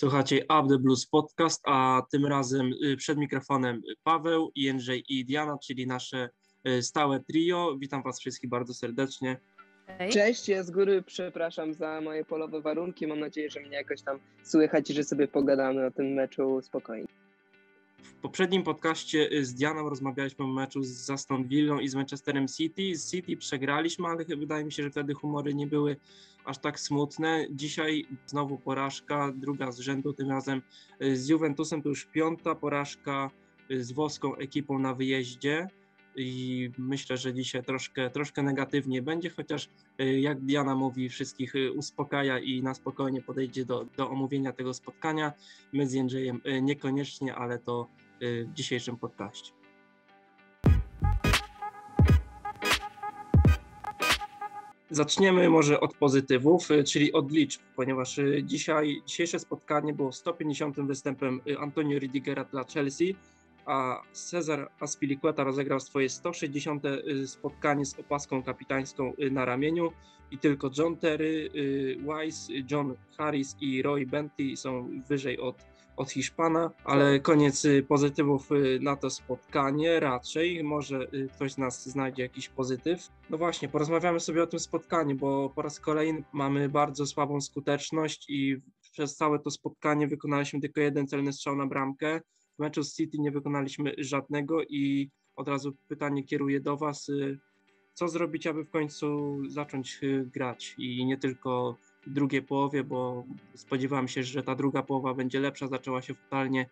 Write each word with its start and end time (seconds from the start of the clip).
Słuchacie 0.00 0.44
Up 0.44 0.68
the 0.68 0.78
Blues 0.78 1.06
Podcast, 1.06 1.62
a 1.66 2.02
tym 2.12 2.26
razem 2.26 2.72
y, 2.84 2.96
przed 2.96 3.18
mikrofonem 3.18 3.82
Paweł, 4.04 4.52
Jędrzej 4.56 5.04
i 5.08 5.24
Diana, 5.24 5.58
czyli 5.58 5.86
nasze 5.86 6.30
y, 6.68 6.82
stałe 6.82 7.20
trio. 7.20 7.76
Witam 7.78 8.02
Was 8.02 8.20
wszystkich 8.20 8.50
bardzo 8.50 8.74
serdecznie. 8.74 9.36
Hej. 9.86 10.12
Cześć, 10.12 10.48
ja 10.48 10.62
z 10.62 10.70
góry 10.70 11.02
przepraszam 11.02 11.74
za 11.74 12.00
moje 12.00 12.24
polowe 12.24 12.60
warunki. 12.60 13.06
Mam 13.06 13.20
nadzieję, 13.20 13.50
że 13.50 13.60
mnie 13.60 13.76
jakoś 13.76 14.02
tam 14.02 14.18
słychać 14.42 14.90
i 14.90 14.94
że 14.94 15.04
sobie 15.04 15.28
pogadamy 15.28 15.86
o 15.86 15.90
tym 15.90 16.06
meczu 16.06 16.62
spokojnie. 16.62 17.08
W 18.02 18.22
poprzednim 18.22 18.62
podcaście 18.62 19.32
y, 19.32 19.44
z 19.44 19.54
Dianą 19.54 19.88
rozmawialiśmy 19.88 20.44
o 20.44 20.48
meczu 20.48 20.82
z 20.82 21.10
Aston 21.10 21.48
Villą 21.48 21.78
i 21.78 21.88
z 21.88 21.94
Manchesterem 21.94 22.48
City. 22.48 22.96
Z 22.96 23.10
City 23.10 23.36
przegraliśmy, 23.36 24.08
ale 24.08 24.24
wydaje 24.24 24.64
mi 24.64 24.72
się, 24.72 24.82
że 24.82 24.90
wtedy 24.90 25.14
humory 25.14 25.54
nie 25.54 25.66
były 25.66 25.96
aż 26.44 26.58
tak 26.58 26.80
smutne. 26.80 27.46
Dzisiaj 27.50 28.06
znowu 28.26 28.58
porażka, 28.58 29.32
druga 29.36 29.72
z 29.72 29.78
rzędu, 29.78 30.12
tym 30.12 30.30
razem 30.30 30.62
y, 31.02 31.16
z 31.16 31.28
Juventusem 31.28 31.82
to 31.82 31.88
już 31.88 32.04
piąta 32.04 32.54
porażka 32.54 33.30
y, 33.70 33.84
z 33.84 33.92
włoską 33.92 34.36
ekipą 34.36 34.78
na 34.78 34.94
wyjeździe 34.94 35.68
i 36.16 36.70
myślę, 36.78 37.16
że 37.16 37.34
dzisiaj 37.34 37.64
troszkę, 37.64 38.10
troszkę 38.10 38.42
negatywnie 38.42 39.02
będzie, 39.02 39.30
chociaż 39.30 39.68
jak 39.98 40.40
Diana 40.40 40.74
mówi, 40.74 41.08
wszystkich 41.08 41.52
uspokaja 41.76 42.38
i 42.38 42.62
na 42.62 42.74
spokojnie 42.74 43.22
podejdzie 43.22 43.64
do, 43.64 43.86
do 43.96 44.10
omówienia 44.10 44.52
tego 44.52 44.74
spotkania. 44.74 45.32
My 45.72 45.86
z 45.86 45.92
Jędrzejem 45.92 46.40
niekoniecznie, 46.62 47.34
ale 47.34 47.58
to 47.58 47.88
w 48.20 48.52
dzisiejszym 48.54 48.96
podcaście. 48.96 49.52
Zaczniemy 54.90 55.48
może 55.48 55.80
od 55.80 55.94
pozytywów, 55.94 56.68
czyli 56.86 57.12
od 57.12 57.32
liczb, 57.32 57.60
ponieważ 57.76 58.20
dzisiaj, 58.42 59.02
dzisiejsze 59.06 59.38
spotkanie 59.38 59.92
było 59.92 60.12
150. 60.12 60.80
występem 60.80 61.40
Antonio 61.58 61.98
Ridigera 61.98 62.44
dla 62.44 62.64
Chelsea, 62.64 63.16
a 63.70 64.02
Cezar 64.12 64.70
Aspilicueta 64.80 65.44
rozegrał 65.44 65.80
swoje 65.80 66.08
160. 66.08 66.82
spotkanie 67.26 67.86
z 67.86 67.98
opaską 67.98 68.42
kapitańską 68.42 69.12
na 69.30 69.44
ramieniu 69.44 69.92
i 70.30 70.38
tylko 70.38 70.70
John 70.78 70.96
Terry, 70.96 71.50
Wise, 71.98 72.52
John 72.70 72.94
Harris 73.16 73.56
i 73.60 73.82
Roy 73.82 74.06
Bentley 74.06 74.56
są 74.56 75.00
wyżej 75.08 75.40
od 75.40 75.70
od 76.00 76.10
Hiszpana, 76.10 76.70
ale 76.84 77.20
koniec 77.20 77.64
y, 77.64 77.82
pozytywów 77.88 78.52
y, 78.52 78.78
na 78.82 78.96
to 78.96 79.10
spotkanie 79.10 80.00
raczej. 80.00 80.64
Może 80.64 81.08
y, 81.14 81.28
ktoś 81.34 81.52
z 81.52 81.58
nas 81.58 81.88
znajdzie 81.88 82.22
jakiś 82.22 82.48
pozytyw. 82.48 83.08
No 83.30 83.38
właśnie, 83.38 83.68
porozmawiamy 83.68 84.20
sobie 84.20 84.42
o 84.42 84.46
tym 84.46 84.60
spotkaniu, 84.60 85.16
bo 85.16 85.50
po 85.50 85.62
raz 85.62 85.80
kolejny 85.80 86.24
mamy 86.32 86.68
bardzo 86.68 87.06
słabą 87.06 87.40
skuteczność 87.40 88.26
i 88.28 88.56
przez 88.92 89.16
całe 89.16 89.38
to 89.38 89.50
spotkanie 89.50 90.08
wykonaliśmy 90.08 90.60
tylko 90.60 90.80
jeden 90.80 91.06
celny 91.06 91.32
strzał 91.32 91.56
na 91.56 91.66
bramkę. 91.66 92.20
W 92.60 92.62
meczu 92.62 92.82
z 92.84 92.96
City 92.96 93.18
nie 93.18 93.30
wykonaliśmy 93.30 93.94
żadnego 93.98 94.62
i 94.64 95.10
od 95.36 95.48
razu 95.48 95.76
pytanie 95.88 96.24
kieruję 96.24 96.60
do 96.60 96.76
Was. 96.76 97.10
Co 97.94 98.08
zrobić, 98.08 98.46
aby 98.46 98.64
w 98.64 98.70
końcu 98.70 99.38
zacząć 99.48 100.00
grać 100.24 100.74
i 100.78 101.04
nie 101.04 101.16
tylko 101.16 101.76
drugiej 102.06 102.42
połowie, 102.42 102.84
bo 102.84 103.24
spodziewałem 103.54 104.08
się, 104.08 104.22
że 104.22 104.42
ta 104.42 104.54
druga 104.54 104.82
połowa 104.82 105.14
będzie 105.14 105.40
lepsza, 105.40 105.68
zaczęła 105.68 106.02
się 106.02 106.14
totalnie, 106.14 106.66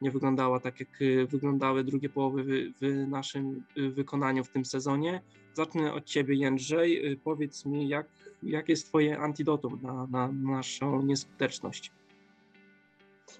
nie 0.00 0.10
wyglądała 0.10 0.60
tak, 0.60 0.80
jak 0.80 1.02
y, 1.02 1.26
wyglądały 1.26 1.84
drugie 1.84 2.08
połowy 2.08 2.44
w, 2.44 2.78
w 2.80 3.08
naszym 3.08 3.64
y, 3.78 3.90
wykonaniu 3.90 4.44
w 4.44 4.50
tym 4.50 4.64
sezonie. 4.64 5.22
Zacznę 5.54 5.94
od 5.94 6.04
Ciebie, 6.04 6.34
Jędrzej. 6.34 7.12
Y, 7.12 7.16
powiedz 7.16 7.66
mi, 7.66 7.88
jak, 7.88 8.06
jak 8.42 8.68
jest 8.68 8.86
Twoje 8.86 9.18
antidotum 9.18 9.78
na, 9.82 10.06
na 10.06 10.32
naszą 10.32 11.02
nieskuteczność? 11.02 11.92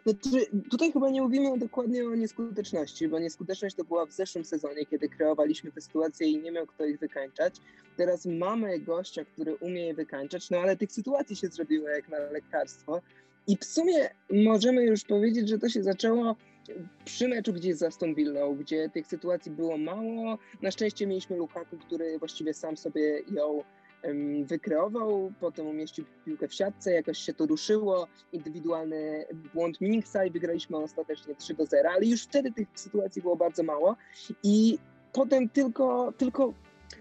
Znaczy, 0.04 0.46
tutaj 0.70 0.92
chyba 0.92 1.10
nie 1.10 1.22
mówimy 1.22 1.58
dokładnie 1.58 2.04
o 2.04 2.14
nieskuteczności, 2.14 3.08
bo 3.08 3.18
nieskuteczność 3.18 3.76
to 3.76 3.84
była 3.84 4.06
w 4.06 4.12
zeszłym 4.12 4.44
sezonie, 4.44 4.86
kiedy 4.86 5.08
kreowaliśmy 5.08 5.72
te 5.72 5.80
sytuacje 5.80 6.28
i 6.28 6.42
nie 6.42 6.52
miał 6.52 6.66
kto 6.66 6.84
ich 6.84 6.98
wykańczać. 6.98 7.54
Teraz 7.96 8.26
mamy 8.26 8.78
gościa, 8.78 9.24
który 9.24 9.56
umie 9.56 9.86
je 9.86 9.94
wykańczać, 9.94 10.50
no 10.50 10.58
ale 10.58 10.76
tych 10.76 10.92
sytuacji 10.92 11.36
się 11.36 11.48
zrobiło 11.48 11.88
jak 11.88 12.08
na 12.08 12.18
lekarstwo. 12.18 13.00
I 13.46 13.56
w 13.56 13.64
sumie 13.64 14.10
możemy 14.30 14.84
już 14.84 15.04
powiedzieć, 15.04 15.48
że 15.48 15.58
to 15.58 15.68
się 15.68 15.82
zaczęło 15.82 16.36
przy 17.04 17.28
meczu 17.28 17.52
gdzieś 17.52 17.76
z 17.76 17.82
Aston 17.82 18.14
gdzie 18.58 18.88
tych 18.88 19.06
sytuacji 19.06 19.52
było 19.52 19.78
mało. 19.78 20.38
Na 20.62 20.70
szczęście 20.70 21.06
mieliśmy 21.06 21.36
Lukaku, 21.36 21.78
który 21.78 22.18
właściwie 22.18 22.54
sam 22.54 22.76
sobie 22.76 23.22
ją 23.30 23.64
wykreował, 24.44 25.32
potem 25.40 25.66
umieścił 25.66 26.04
piłkę 26.24 26.48
w 26.48 26.54
siatce, 26.54 26.92
jakoś 26.92 27.18
się 27.18 27.34
to 27.34 27.46
ruszyło, 27.46 28.08
indywidualny 28.32 29.24
błąd 29.54 29.80
Minksa 29.80 30.24
i 30.24 30.30
wygraliśmy 30.30 30.76
ostatecznie 30.76 31.34
3 31.34 31.54
do 31.54 31.66
0, 31.66 31.90
ale 31.90 32.06
już 32.06 32.22
wtedy 32.22 32.52
tych 32.52 32.68
sytuacji 32.74 33.22
było 33.22 33.36
bardzo 33.36 33.62
mało 33.62 33.96
i 34.42 34.78
potem 35.12 35.48
tylko, 35.48 36.12
tylko 36.18 36.54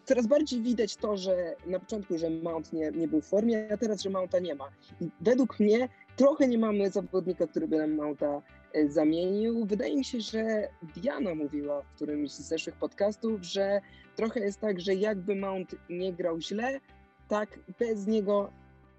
coraz 0.05 0.27
bardziej 0.27 0.61
widać 0.61 0.95
to, 0.95 1.17
że 1.17 1.55
na 1.67 1.79
początku, 1.79 2.17
że 2.17 2.29
Mount 2.29 2.73
nie, 2.73 2.91
nie 2.91 3.07
był 3.07 3.21
w 3.21 3.25
formie, 3.25 3.67
a 3.73 3.77
teraz, 3.77 4.01
że 4.01 4.09
Mounta 4.09 4.39
nie 4.39 4.55
ma. 4.55 4.69
I 5.01 5.09
według 5.21 5.59
mnie 5.59 5.89
trochę 6.15 6.47
nie 6.47 6.57
mamy 6.57 6.89
zawodnika, 6.89 7.47
który 7.47 7.67
by 7.67 7.77
nam 7.77 7.95
Mounta 7.95 8.41
zamienił. 8.87 9.65
Wydaje 9.65 9.97
mi 9.97 10.05
się, 10.05 10.21
że 10.21 10.67
Diana 10.95 11.35
mówiła 11.35 11.81
w 11.81 11.95
którymś 11.95 12.31
z 12.31 12.41
zeszłych 12.41 12.75
podcastów, 12.75 13.43
że 13.43 13.81
trochę 14.15 14.39
jest 14.39 14.59
tak, 14.59 14.79
że 14.79 14.95
jakby 14.95 15.35
Mount 15.35 15.75
nie 15.89 16.13
grał 16.13 16.41
źle, 16.41 16.79
tak 17.27 17.59
bez 17.79 18.07
niego 18.07 18.51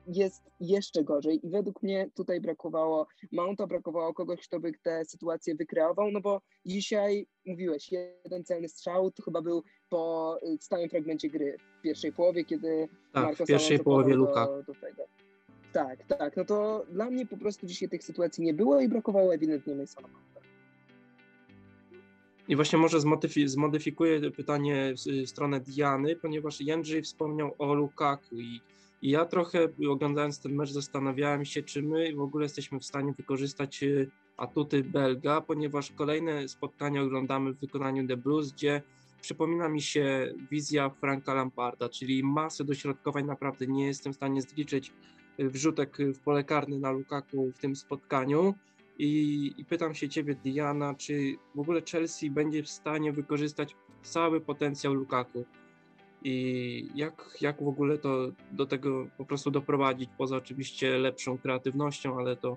jest 0.07 0.43
jeszcze 0.61 1.05
gorzej 1.05 1.47
i 1.47 1.51
według 1.51 1.83
mnie 1.83 2.11
tutaj 2.15 2.41
brakowało 2.41 3.07
Mounta, 3.33 3.67
brakowało 3.67 4.15
kogoś, 4.15 4.49
kto 4.49 4.61
by 4.61 4.73
tę 4.83 5.05
sytuację 5.05 5.55
wykreował, 5.55 6.11
no 6.11 6.21
bo 6.21 6.41
dzisiaj 6.67 7.27
mówiłeś, 7.47 7.93
jeden 7.93 8.45
celny 8.45 8.69
strzał 8.69 9.11
to 9.11 9.23
chyba 9.23 9.43
był 9.43 9.63
po 9.91 10.39
stałym 10.61 10.89
fragmencie 10.89 11.29
gry 11.29 11.57
w 11.79 11.83
pierwszej 11.83 12.13
połowie, 12.13 12.45
kiedy 12.45 12.89
tak, 13.13 13.25
Marco 13.25 13.45
w 13.45 13.47
pierwszej 13.47 13.79
połowie 13.79 14.15
Luka. 14.15 14.47
Do, 14.47 14.63
do 14.63 14.75
tego. 14.81 15.22
Tak, 15.73 16.05
tak, 16.19 16.37
no 16.37 16.45
to 16.45 16.87
dla 16.91 17.11
mnie 17.11 17.27
po 17.27 17.37
prostu 17.37 17.67
dzisiaj 17.67 17.89
tych 17.89 18.05
sytuacji 18.05 18.45
nie 18.45 18.55
było 18.55 18.81
i 18.81 18.89
brakowało 18.89 19.35
ewidentnie 19.35 19.75
Masona 19.75 20.09
Mounta. 20.09 20.41
I 22.49 22.57
właśnie 22.57 22.79
może 22.79 23.01
zmodyfikuję 23.47 24.31
pytanie 24.31 24.95
w 24.97 25.29
stronę 25.29 25.61
Diany, 25.61 26.17
ponieważ 26.17 26.61
Jędrzej 26.61 27.03
wspomniał 27.03 27.55
o 27.59 27.75
Lukaku 27.75 28.37
i, 28.37 28.61
i 29.03 29.11
ja 29.11 29.25
trochę 29.25 29.69
oglądając 29.91 30.41
ten 30.41 30.55
mecz 30.55 30.71
zastanawiałem 30.71 31.45
się, 31.45 31.63
czy 31.63 31.83
my 31.83 32.15
w 32.15 32.21
ogóle 32.21 32.45
jesteśmy 32.45 32.81
w 32.81 32.85
stanie 32.85 33.13
wykorzystać 33.13 33.83
y, 33.83 34.11
atuty 34.37 34.85
Belga, 34.85 35.41
ponieważ 35.41 35.91
kolejne 35.91 36.49
spotkania 36.49 37.03
oglądamy 37.03 37.53
w 37.53 37.61
wykonaniu 37.61 38.07
The 38.07 38.17
Blues, 38.17 38.53
gdzie 38.53 38.83
przypomina 39.21 39.69
mi 39.69 39.81
się 39.81 40.35
wizja 40.51 40.91
Franka 40.91 41.35
Lamparda, 41.35 41.89
czyli 41.89 42.25
masę 42.25 42.65
dośrodkowań 42.65 43.25
naprawdę 43.25 43.67
nie 43.67 43.87
jestem 43.87 44.13
w 44.13 44.17
stanie 44.17 44.43
zliczyć 44.43 44.93
wrzutek 45.39 45.99
w 45.99 46.19
pole 46.19 46.45
karne 46.45 46.79
na 46.79 46.91
Lukaku 46.91 47.53
w 47.53 47.59
tym 47.59 47.77
spotkaniu. 47.77 48.55
I, 48.99 49.55
I, 49.57 49.65
pytam 49.65 49.95
się 49.95 50.09
Ciebie, 50.09 50.35
Diana, 50.35 50.95
czy 50.95 51.35
w 51.55 51.61
ogóle 51.61 51.83
Chelsea 51.93 52.31
będzie 52.31 52.63
w 52.63 52.69
stanie 52.69 53.13
wykorzystać 53.13 53.77
cały 54.03 54.41
potencjał 54.41 54.95
Lukaku? 54.95 55.45
I 56.25 56.89
jak, 56.95 57.37
jak 57.41 57.63
w 57.63 57.69
ogóle 57.69 57.99
to 57.99 58.33
do 58.53 58.67
tego 58.67 59.07
po 59.19 59.25
prostu 59.25 59.51
doprowadzić, 59.51 60.11
poza 60.19 60.37
oczywiście 60.37 60.99
lepszą 60.99 61.39
kreatywnością, 61.39 62.19
ale 62.19 62.37
to, 62.37 62.57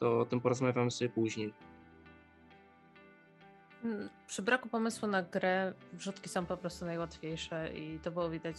to 0.00 0.18
o 0.18 0.24
tym 0.24 0.40
porozmawiamy 0.40 0.90
sobie 0.90 1.08
później. 1.08 1.52
Mm, 3.84 4.08
przy 4.26 4.42
braku 4.42 4.68
pomysłu 4.68 5.08
na 5.08 5.22
grę 5.22 5.72
wrzutki 5.92 6.28
są 6.28 6.46
po 6.46 6.56
prostu 6.56 6.84
najłatwiejsze 6.84 7.74
i 7.74 7.98
to 7.98 8.10
było 8.10 8.30
widać 8.30 8.56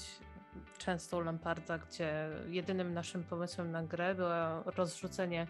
często 0.77 1.17
u 1.17 1.21
Lamparda, 1.21 1.77
gdzie 1.77 2.29
jedynym 2.47 2.93
naszym 2.93 3.23
pomysłem 3.23 3.71
na 3.71 3.83
grę 3.83 4.15
było 4.15 4.63
rozrzucenie 4.65 5.47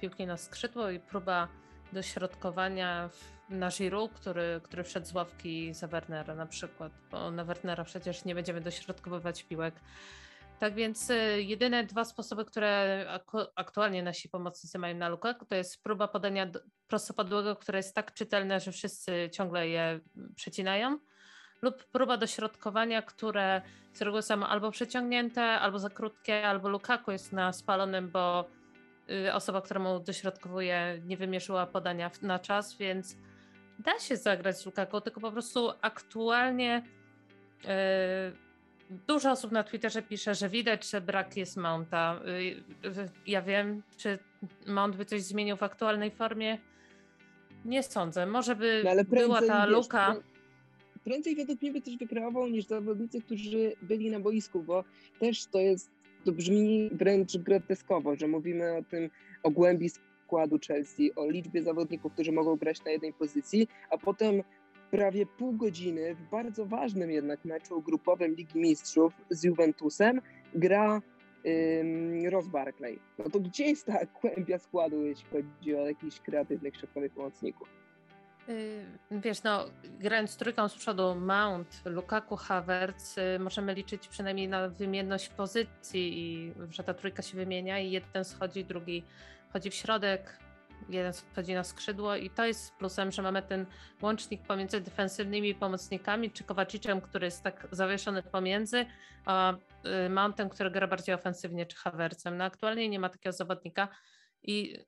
piłki 0.00 0.26
na 0.26 0.36
skrzydło 0.36 0.90
i 0.90 1.00
próba 1.00 1.48
dośrodkowania 1.92 3.10
na 3.48 3.68
Giroud, 3.70 4.12
który, 4.12 4.60
który 4.62 4.84
wszedł 4.84 5.06
z 5.06 5.14
ławki 5.14 5.74
za 5.74 5.86
Wernera 5.86 6.34
na 6.34 6.46
przykład, 6.46 6.92
bo 7.10 7.30
na 7.30 7.44
Wernera 7.44 7.84
przecież 7.84 8.24
nie 8.24 8.34
będziemy 8.34 8.60
dośrodkowywać 8.60 9.42
piłek. 9.42 9.74
Tak 10.58 10.74
więc 10.74 11.10
y, 11.10 11.42
jedyne 11.42 11.84
dwa 11.84 12.04
sposoby, 12.04 12.44
które 12.44 13.06
aktualnie 13.56 14.02
nasi 14.02 14.28
pomocnicy 14.28 14.78
mają 14.78 14.96
na 14.96 15.08
Lukaku, 15.08 15.46
to 15.46 15.54
jest 15.54 15.82
próba 15.82 16.08
podania 16.08 16.50
prostopadłego, 16.86 17.56
które 17.56 17.78
jest 17.78 17.94
tak 17.94 18.14
czytelne, 18.14 18.60
że 18.60 18.72
wszyscy 18.72 19.30
ciągle 19.32 19.68
je 19.68 20.00
przecinają, 20.36 20.98
lub 21.62 21.84
próba 21.84 22.16
dośrodkowania, 22.16 23.02
które 23.02 23.62
z 23.92 24.02
reguły 24.02 24.22
są 24.22 24.46
albo 24.46 24.70
przeciągnięte, 24.70 25.42
albo 25.42 25.78
za 25.78 25.90
krótkie, 25.90 26.48
albo 26.48 26.68
Lukaku 26.68 27.12
jest 27.12 27.32
na 27.32 27.52
spalonym, 27.52 28.10
bo 28.10 28.44
Y, 29.10 29.32
osoba, 29.32 29.62
która 29.62 29.80
mu 29.80 30.00
dośrodkowuje, 30.00 31.00
nie 31.06 31.16
wymierzyła 31.16 31.66
podania 31.66 32.10
na 32.22 32.38
czas, 32.38 32.76
więc 32.76 33.16
da 33.78 33.98
się 33.98 34.16
zagrać 34.16 34.58
z 34.58 34.66
Lukaku, 34.66 35.00
tylko 35.00 35.20
po 35.20 35.32
prostu 35.32 35.72
aktualnie 35.80 36.82
yy, 37.64 37.70
dużo 39.06 39.30
osób 39.30 39.52
na 39.52 39.64
Twitterze 39.64 40.02
pisze, 40.02 40.34
że 40.34 40.48
widać, 40.48 40.90
że 40.90 41.00
brak 41.00 41.36
jest 41.36 41.56
Mounta. 41.56 42.20
Y, 42.84 43.10
ja 43.26 43.42
wiem, 43.42 43.82
czy 43.96 44.18
Mount 44.66 44.96
by 44.96 45.04
coś 45.04 45.22
zmienił 45.22 45.56
w 45.56 45.62
aktualnej 45.62 46.10
formie? 46.10 46.58
Nie 47.64 47.82
sądzę. 47.82 48.26
Może 48.26 48.56
by 48.56 48.82
no, 48.84 49.04
była 49.04 49.42
ta 49.42 49.66
wiesz, 49.66 49.70
luka. 49.70 50.14
Prędzej 51.04 51.36
według 51.36 51.62
mnie 51.62 51.72
by 51.72 51.80
też 51.80 51.96
wykreował 51.96 52.48
niż 52.48 52.64
zawodnicy, 52.64 53.20
którzy 53.20 53.72
byli 53.82 54.10
na 54.10 54.20
boisku, 54.20 54.62
bo 54.62 54.84
też 55.20 55.46
to 55.46 55.58
jest, 55.58 55.90
to 56.24 56.32
brzmi 56.32 56.90
wręcz 56.92 57.36
groteskowo, 57.36 58.16
że 58.16 58.28
mówimy 58.28 58.76
o 58.76 58.82
tym, 58.82 59.10
o 59.42 59.50
głębi 59.50 59.88
składu 59.88 60.58
Chelsea, 60.66 61.14
o 61.16 61.30
liczbie 61.30 61.62
zawodników, 61.62 62.12
którzy 62.12 62.32
mogą 62.32 62.56
grać 62.56 62.84
na 62.84 62.90
jednej 62.90 63.12
pozycji, 63.12 63.68
a 63.90 63.98
potem 63.98 64.42
prawie 64.90 65.26
pół 65.26 65.52
godziny 65.52 66.14
w 66.14 66.30
bardzo 66.30 66.66
ważnym 66.66 67.10
jednak 67.10 67.44
meczu 67.44 67.82
grupowym 67.82 68.34
Ligi 68.34 68.58
Mistrzów 68.58 69.12
z 69.30 69.44
Juventusem 69.44 70.20
gra 70.54 71.02
ym, 71.80 72.28
Ross 72.28 72.48
Barkley. 72.48 72.98
No 73.18 73.30
to 73.30 73.40
gdzie 73.40 73.64
jest 73.64 73.86
ta 73.86 74.06
kłębia 74.20 74.58
składu, 74.58 75.04
jeśli 75.04 75.24
chodzi 75.30 75.76
o 75.76 75.86
jakichś 75.86 76.20
kreatywnych 76.20 76.76
środkowych 76.76 77.12
pomocników? 77.12 77.83
Yy, 78.48 79.20
wiesz, 79.20 79.42
no, 79.42 79.64
grając 79.84 80.36
trójką 80.36 80.68
z 80.68 80.74
przodu 80.74 81.14
Mount, 81.14 81.82
Lukaku, 81.84 82.36
Havertz, 82.36 83.16
yy, 83.16 83.38
możemy 83.38 83.74
liczyć 83.74 84.08
przynajmniej 84.08 84.48
na 84.48 84.68
wymienność 84.68 85.28
pozycji 85.28 86.18
i 86.18 86.54
że 86.70 86.84
ta 86.84 86.94
trójka 86.94 87.22
się 87.22 87.36
wymienia 87.36 87.78
i 87.78 87.90
jeden 87.90 88.24
schodzi, 88.24 88.64
drugi 88.64 89.04
chodzi 89.52 89.70
w 89.70 89.74
środek, 89.74 90.38
jeden 90.88 91.12
schodzi 91.12 91.54
na 91.54 91.64
skrzydło 91.64 92.16
i 92.16 92.30
to 92.30 92.44
jest 92.46 92.74
plusem, 92.74 93.12
że 93.12 93.22
mamy 93.22 93.42
ten 93.42 93.66
łącznik 94.02 94.42
pomiędzy 94.42 94.80
defensywnymi 94.80 95.54
pomocnikami, 95.54 96.30
czy 96.30 96.44
Kowaciczem, 96.44 97.00
który 97.00 97.24
jest 97.24 97.42
tak 97.42 97.68
zawieszony 97.70 98.22
pomiędzy, 98.22 98.86
a 99.26 99.52
y, 100.06 100.10
Mountem, 100.10 100.48
który 100.48 100.70
gra 100.70 100.86
bardziej 100.86 101.14
ofensywnie, 101.14 101.66
czy 101.66 101.76
Havercem. 101.76 102.36
No 102.36 102.44
aktualnie 102.44 102.88
nie 102.88 102.98
ma 102.98 103.08
takiego 103.08 103.32
zawodnika 103.32 103.88
i 104.42 104.78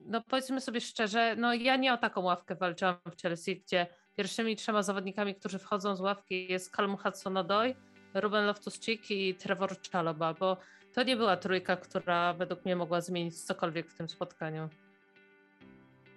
no 0.00 0.22
powiedzmy 0.28 0.60
sobie 0.60 0.80
szczerze, 0.80 1.36
no 1.38 1.54
ja 1.54 1.76
nie 1.76 1.92
o 1.92 1.96
taką 1.96 2.20
ławkę 2.20 2.54
walczyłam 2.54 2.96
w 3.10 3.22
Chelsea, 3.22 3.60
gdzie 3.60 3.86
pierwszymi 4.16 4.56
trzema 4.56 4.82
zawodnikami, 4.82 5.34
którzy 5.34 5.58
wchodzą 5.58 5.96
z 5.96 6.00
ławki 6.00 6.52
jest 6.52 6.76
Calum 6.76 6.96
Hudson-Odoi, 6.96 7.74
Ruben 8.14 8.46
Loftus-Cheek 8.46 9.10
i 9.10 9.34
Trevor 9.34 9.76
Chalobah, 9.92 10.38
bo 10.38 10.56
to 10.92 11.02
nie 11.02 11.16
była 11.16 11.36
trójka, 11.36 11.76
która 11.76 12.34
według 12.34 12.64
mnie 12.64 12.76
mogła 12.76 13.00
zmienić 13.00 13.40
cokolwiek 13.42 13.90
w 13.90 13.94
tym 13.94 14.08
spotkaniu. 14.08 14.68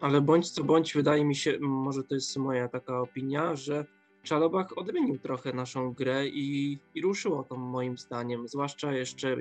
Ale 0.01 0.21
bądź 0.21 0.51
co 0.51 0.63
bądź, 0.63 0.93
wydaje 0.93 1.25
mi 1.25 1.35
się, 1.35 1.59
może 1.59 2.03
to 2.03 2.15
jest 2.15 2.37
moja 2.37 2.67
taka 2.67 2.99
opinia, 2.99 3.55
że 3.55 3.85
Czalobach 4.23 4.77
odmienił 4.77 5.17
trochę 5.17 5.53
naszą 5.53 5.93
grę 5.93 6.27
i, 6.27 6.77
i 6.95 7.01
ruszyło 7.01 7.43
to 7.43 7.55
moim 7.55 7.97
zdaniem, 7.97 8.47
zwłaszcza 8.47 8.93
jeszcze, 8.93 9.35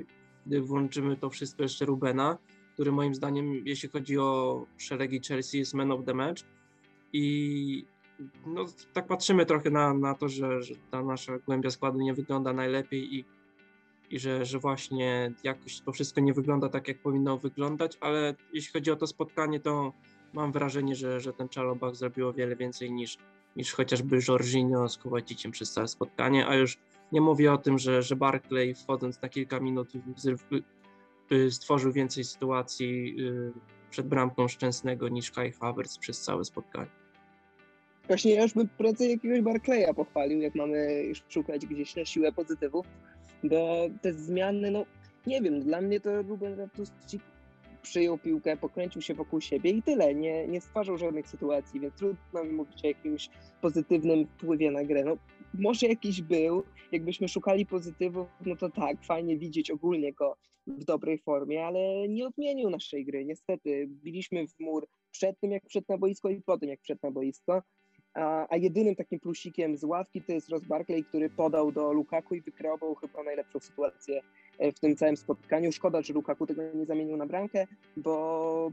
gdy 0.45 0.61
włączymy 0.61 1.17
to 1.17 1.29
wszystko 1.29 1.63
jeszcze 1.63 1.85
Rubena, 1.85 2.37
który 2.79 2.91
moim 2.91 3.15
zdaniem, 3.15 3.67
jeśli 3.67 3.89
chodzi 3.89 4.17
o 4.17 4.65
szeregi 4.77 5.21
Chelsea, 5.27 5.57
jest 5.57 5.73
man 5.73 5.91
of 5.91 6.05
the 6.05 6.13
match. 6.13 6.43
I 7.13 7.85
no, 8.45 8.65
tak 8.93 9.07
patrzymy 9.07 9.45
trochę 9.45 9.69
na, 9.69 9.93
na 9.93 10.15
to, 10.15 10.29
że, 10.29 10.61
że 10.61 10.75
ta 10.91 11.03
nasza 11.03 11.39
głębia 11.39 11.69
składu 11.69 11.99
nie 11.99 12.13
wygląda 12.13 12.53
najlepiej 12.53 13.15
i, 13.15 13.25
i 14.09 14.19
że, 14.19 14.45
że 14.45 14.59
właśnie 14.59 15.31
jakoś 15.43 15.81
to 15.81 15.91
wszystko 15.91 16.21
nie 16.21 16.33
wygląda 16.33 16.69
tak, 16.69 16.87
jak 16.87 16.97
powinno 16.99 17.37
wyglądać, 17.37 17.97
ale 18.01 18.35
jeśli 18.53 18.73
chodzi 18.73 18.91
o 18.91 18.95
to 18.95 19.07
spotkanie, 19.07 19.59
to 19.59 19.93
mam 20.33 20.51
wrażenie, 20.51 20.95
że, 20.95 21.19
że 21.19 21.33
ten 21.33 21.49
Czalobach 21.49 21.95
zrobił 21.95 22.27
o 22.27 22.33
wiele 22.33 22.55
więcej 22.55 22.91
niż, 22.91 23.17
niż 23.55 23.73
chociażby 23.73 24.19
Jorginho 24.27 24.89
z 24.89 24.97
Kowaciciem 24.97 25.51
przez 25.51 25.71
całe 25.71 25.87
spotkanie, 25.87 26.47
a 26.47 26.55
już 26.55 26.77
nie 27.11 27.21
mówię 27.21 27.53
o 27.53 27.57
tym, 27.57 27.79
że, 27.79 28.03
że 28.03 28.15
Barclay 28.15 28.75
wchodząc 28.75 29.21
na 29.21 29.29
kilka 29.29 29.59
minut 29.59 29.95
stworzył 31.49 31.91
więcej 31.91 32.23
sytuacji 32.23 33.15
y, 33.19 33.51
przed 33.89 34.07
bramką 34.07 34.47
Szczęsnego 34.47 35.09
niż 35.09 35.31
Kai 35.31 35.51
Havertz 35.51 35.97
przez 35.99 36.21
całe 36.21 36.45
spotkanie. 36.45 36.89
Właśnie 38.07 38.33
ja 38.33 38.43
już 38.43 38.53
bym 38.53 38.67
prędzej 38.67 39.11
jakiegoś 39.11 39.41
Barclaya 39.41 39.93
pochwalił, 39.95 40.41
jak 40.41 40.55
mamy 40.55 41.03
szukać 41.29 41.65
gdzieś 41.65 41.95
na 41.95 42.05
siłę 42.05 42.31
pozytywów, 42.31 42.85
bo 43.43 43.87
te 44.01 44.13
zmiany, 44.13 44.71
no 44.71 44.85
nie 45.27 45.41
wiem, 45.41 45.59
dla 45.59 45.81
mnie 45.81 45.99
to 45.99 46.21
Ruben 46.21 46.53
Ratuscik 46.59 47.21
przyjął 47.81 48.17
piłkę, 48.17 48.57
pokręcił 48.57 49.01
się 49.01 49.13
wokół 49.13 49.41
siebie 49.41 49.71
i 49.71 49.83
tyle. 49.83 50.15
Nie, 50.15 50.47
nie 50.47 50.61
stwarzał 50.61 50.97
żadnych 50.97 51.27
sytuacji, 51.27 51.79
więc 51.79 51.95
trudno 51.95 52.43
mi 52.43 52.51
mówić 52.51 52.85
o 52.85 52.87
jakimś 52.87 53.29
pozytywnym 53.61 54.27
wpływie 54.27 54.71
na 54.71 54.83
grę. 54.83 55.03
No, 55.03 55.17
może 55.53 55.87
jakiś 55.87 56.21
był, 56.21 56.63
jakbyśmy 56.91 57.27
szukali 57.27 57.65
pozytywów, 57.65 58.27
no 58.45 58.55
to 58.55 58.69
tak, 58.69 59.03
fajnie 59.03 59.37
widzieć 59.37 59.71
ogólnie 59.71 60.13
go 60.13 60.35
w 60.67 60.83
dobrej 60.83 61.17
formie, 61.17 61.65
ale 61.65 62.09
nie 62.09 62.27
odmienił 62.27 62.69
naszej 62.69 63.05
gry. 63.05 63.25
Niestety, 63.25 63.87
biliśmy 63.89 64.47
w 64.47 64.59
mur 64.59 64.87
przed 65.11 65.39
tym, 65.39 65.51
jak 65.51 65.65
wszedł 65.65 65.85
na 65.89 65.97
boisko 65.97 66.29
i 66.29 66.41
po 66.41 66.57
tym, 66.57 66.69
jak 66.69 66.81
wszedł 66.81 66.99
na 67.03 67.11
boisko. 67.11 67.61
A, 68.13 68.47
a 68.49 68.57
jedynym 68.57 68.95
takim 68.95 69.19
plusikiem 69.19 69.77
z 69.77 69.83
ławki 69.83 70.21
to 70.21 70.31
jest 70.31 70.49
Ross 70.49 70.63
Barkley, 70.65 71.03
który 71.03 71.29
podał 71.29 71.71
do 71.71 71.93
Lukaku 71.93 72.35
i 72.35 72.41
wykreował 72.41 72.95
chyba 72.95 73.23
najlepszą 73.23 73.59
sytuację 73.59 74.21
w 74.75 74.79
tym 74.79 74.95
całym 74.95 75.17
spotkaniu. 75.17 75.71
Szkoda, 75.71 76.01
że 76.01 76.13
Lukaku 76.13 76.47
tego 76.47 76.61
nie 76.73 76.85
zamienił 76.85 77.17
na 77.17 77.25
bramkę, 77.25 77.67
bo 77.97 78.71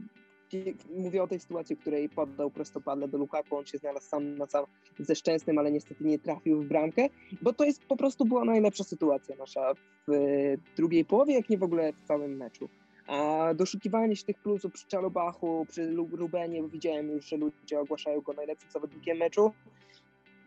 mówię 0.97 1.23
o 1.23 1.27
tej 1.27 1.39
sytuacji, 1.39 1.75
w 1.75 1.79
której 1.79 2.09
poddał 2.09 2.51
prostopadle 2.51 3.07
do 3.07 3.17
Lukaku, 3.17 3.57
on 3.57 3.65
się 3.65 3.77
znalazł 3.77 4.07
sam 4.07 4.37
na 4.37 4.47
sam 4.47 4.65
ze 4.99 5.15
Szczęsnym, 5.15 5.57
ale 5.57 5.71
niestety 5.71 6.03
nie 6.03 6.19
trafił 6.19 6.61
w 6.61 6.65
bramkę, 6.65 7.09
bo 7.41 7.53
to 7.53 7.65
jest 7.65 7.85
po 7.85 7.97
prostu 7.97 8.25
była 8.25 8.45
najlepsza 8.45 8.83
sytuacja 8.83 9.35
nasza 9.35 9.73
w 10.07 10.57
drugiej 10.77 11.05
połowie, 11.05 11.33
jak 11.33 11.49
nie 11.49 11.57
w 11.57 11.63
ogóle 11.63 11.93
w 11.93 12.07
całym 12.07 12.37
meczu. 12.37 12.69
A 13.07 13.53
doszukiwanie 13.55 14.15
się 14.15 14.25
tych 14.25 14.39
plusów 14.39 14.73
przy 14.73 14.87
Czalobachu, 14.87 15.65
przy 15.69 15.91
Lubenie, 15.91 16.61
bo 16.61 16.69
widziałem 16.69 17.09
już, 17.09 17.25
że 17.25 17.37
ludzie 17.37 17.79
ogłaszają 17.79 18.21
go 18.21 18.33
najlepszym 18.33 18.71
zawodnikiem 18.71 19.17
meczu, 19.17 19.51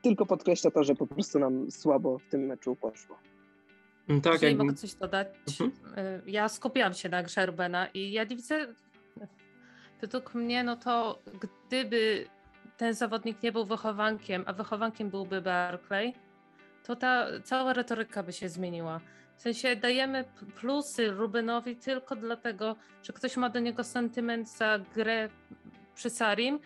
tylko 0.03 0.27
podkreśla 0.27 0.71
to, 0.71 0.85
że 0.85 0.95
po 0.95 1.07
prostu 1.07 1.39
nam 1.39 1.71
słabo 1.71 2.19
w 2.19 2.27
tym 2.31 2.47
meczu 2.47 2.77
poszło. 2.77 3.17
Mm, 4.11 4.21
tak, 4.21 4.33
Jeżeli 4.33 4.53
jak... 4.53 4.59
mogę 4.59 4.75
coś 4.75 4.95
dodać. 4.95 5.29
Mhm. 5.49 5.99
Y, 5.99 6.23
ja 6.31 6.49
skupiłam 6.49 6.95
się 6.95 7.09
na 7.09 7.23
grze 7.23 7.47
Rubena 7.47 7.87
i 7.87 8.13
ja 8.13 8.25
nie 8.25 8.37
widzę, 8.37 8.67
według 10.01 10.35
mnie, 10.35 10.65
no 10.65 10.77
to 10.77 11.23
gdyby 11.41 12.27
ten 12.77 12.95
zawodnik 12.95 13.43
nie 13.43 13.53
był 13.53 13.65
wychowankiem, 13.67 14.45
a 14.47 14.53
wychowankiem 14.53 15.11
byłby 15.11 15.43
Barclay, 15.43 16.15
to 16.87 16.97
ta 16.97 17.27
cała 17.45 17.73
retoryka 17.73 18.23
by 18.23 18.33
się 18.33 18.49
zmieniła. 18.49 19.01
W 19.37 19.43
sensie 19.43 19.77
dajemy 19.77 20.25
plusy 20.61 21.11
Rubenowi 21.11 21.77
tylko 21.77 22.17
dlatego, 22.17 22.77
że 23.03 23.13
ktoś 23.13 23.37
ma 23.37 23.51
do 23.51 23.61
niego 23.61 23.85
sentyment 23.85 24.51
za 24.51 24.79
grę 24.95 25.29
przy 25.95 26.11
Sarim, 26.11 26.61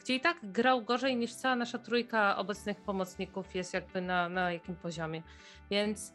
gdzie 0.00 0.14
i 0.14 0.20
tak 0.20 0.36
grał 0.42 0.82
gorzej 0.82 1.16
niż 1.16 1.34
cała 1.34 1.56
nasza 1.56 1.78
trójka 1.78 2.36
obecnych 2.36 2.80
pomocników 2.80 3.54
jest 3.54 3.74
jakby 3.74 4.00
na, 4.00 4.28
na 4.28 4.52
jakim 4.52 4.76
poziomie. 4.76 5.22
Więc 5.70 6.12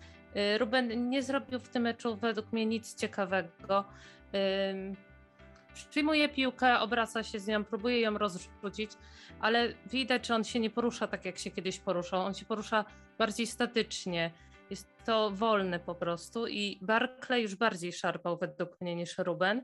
Ruben 0.57 1.09
nie 1.09 1.23
zrobił 1.23 1.59
w 1.59 1.69
tym 1.69 1.83
meczu 1.83 2.15
według 2.15 2.51
mnie 2.51 2.65
nic 2.65 2.95
ciekawego. 2.95 3.85
Przyjmuje 5.73 6.29
piłkę, 6.29 6.79
obraca 6.79 7.23
się 7.23 7.39
z 7.39 7.47
nią, 7.47 7.63
próbuje 7.63 8.01
ją 8.01 8.17
rozrzucić, 8.17 8.91
ale 9.39 9.73
widać, 9.91 10.27
że 10.27 10.35
on 10.35 10.43
się 10.43 10.59
nie 10.59 10.69
porusza 10.69 11.07
tak, 11.07 11.25
jak 11.25 11.37
się 11.37 11.51
kiedyś 11.51 11.79
poruszał. 11.79 12.21
On 12.21 12.33
się 12.33 12.45
porusza 12.45 12.85
bardziej 13.17 13.47
statycznie. 13.47 14.31
Jest 14.69 14.87
to 15.05 15.31
wolny 15.31 15.79
po 15.79 15.95
prostu 15.95 16.47
i 16.47 16.79
Barclay 16.81 17.41
już 17.41 17.55
bardziej 17.55 17.93
szarpał 17.93 18.37
według 18.37 18.81
mnie 18.81 18.95
niż 18.95 19.17
Ruben. 19.17 19.63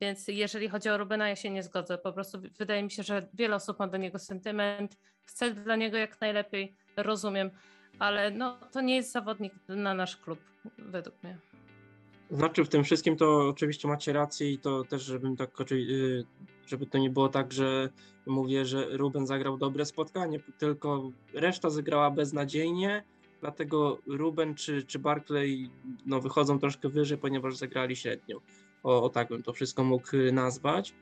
Więc 0.00 0.28
jeżeli 0.28 0.68
chodzi 0.68 0.88
o 0.88 0.98
Rubena, 0.98 1.28
ja 1.28 1.36
się 1.36 1.50
nie 1.50 1.62
zgodzę. 1.62 1.98
Po 1.98 2.12
prostu 2.12 2.40
wydaje 2.58 2.82
mi 2.82 2.90
się, 2.90 3.02
że 3.02 3.28
wiele 3.34 3.56
osób 3.56 3.78
ma 3.78 3.88
do 3.88 3.96
niego 3.96 4.18
sentyment, 4.18 4.98
chce 5.24 5.50
dla 5.50 5.76
niego 5.76 5.96
jak 5.96 6.20
najlepiej, 6.20 6.76
rozumiem, 6.96 7.50
ale 8.00 8.30
no, 8.30 8.58
to 8.72 8.80
nie 8.80 8.96
jest 8.96 9.12
zawodnik 9.12 9.52
na 9.68 9.94
nasz 9.94 10.16
klub, 10.16 10.38
według 10.78 11.22
mnie. 11.22 11.38
Znaczy 12.30 12.64
w 12.64 12.68
tym 12.68 12.84
wszystkim 12.84 13.16
to 13.16 13.48
oczywiście 13.48 13.88
macie 13.88 14.12
rację 14.12 14.52
i 14.52 14.58
to 14.58 14.84
też, 14.84 15.02
żebym 15.02 15.36
tak, 15.36 15.50
y, 15.72 16.24
żeby 16.66 16.86
to 16.86 16.98
nie 16.98 17.10
było 17.10 17.28
tak, 17.28 17.52
że 17.52 17.88
mówię, 18.26 18.64
że 18.64 18.96
Ruben 18.96 19.26
zagrał 19.26 19.56
dobre 19.56 19.84
spotkanie, 19.84 20.40
tylko 20.58 21.10
reszta 21.34 21.70
zagrała 21.70 22.10
beznadziejnie, 22.10 23.04
dlatego 23.40 23.98
Ruben 24.06 24.54
czy, 24.54 24.82
czy 24.82 24.98
Barclay 24.98 25.70
no, 26.06 26.20
wychodzą 26.20 26.58
troszkę 26.58 26.88
wyżej, 26.88 27.18
ponieważ 27.18 27.56
zagrali 27.56 27.96
średnio. 27.96 28.40
O, 28.82 29.02
o 29.02 29.08
tak 29.08 29.28
bym 29.28 29.42
to 29.42 29.52
wszystko 29.52 29.84
mógł 29.84 30.16
y, 30.16 30.32
nazwać. 30.32 30.94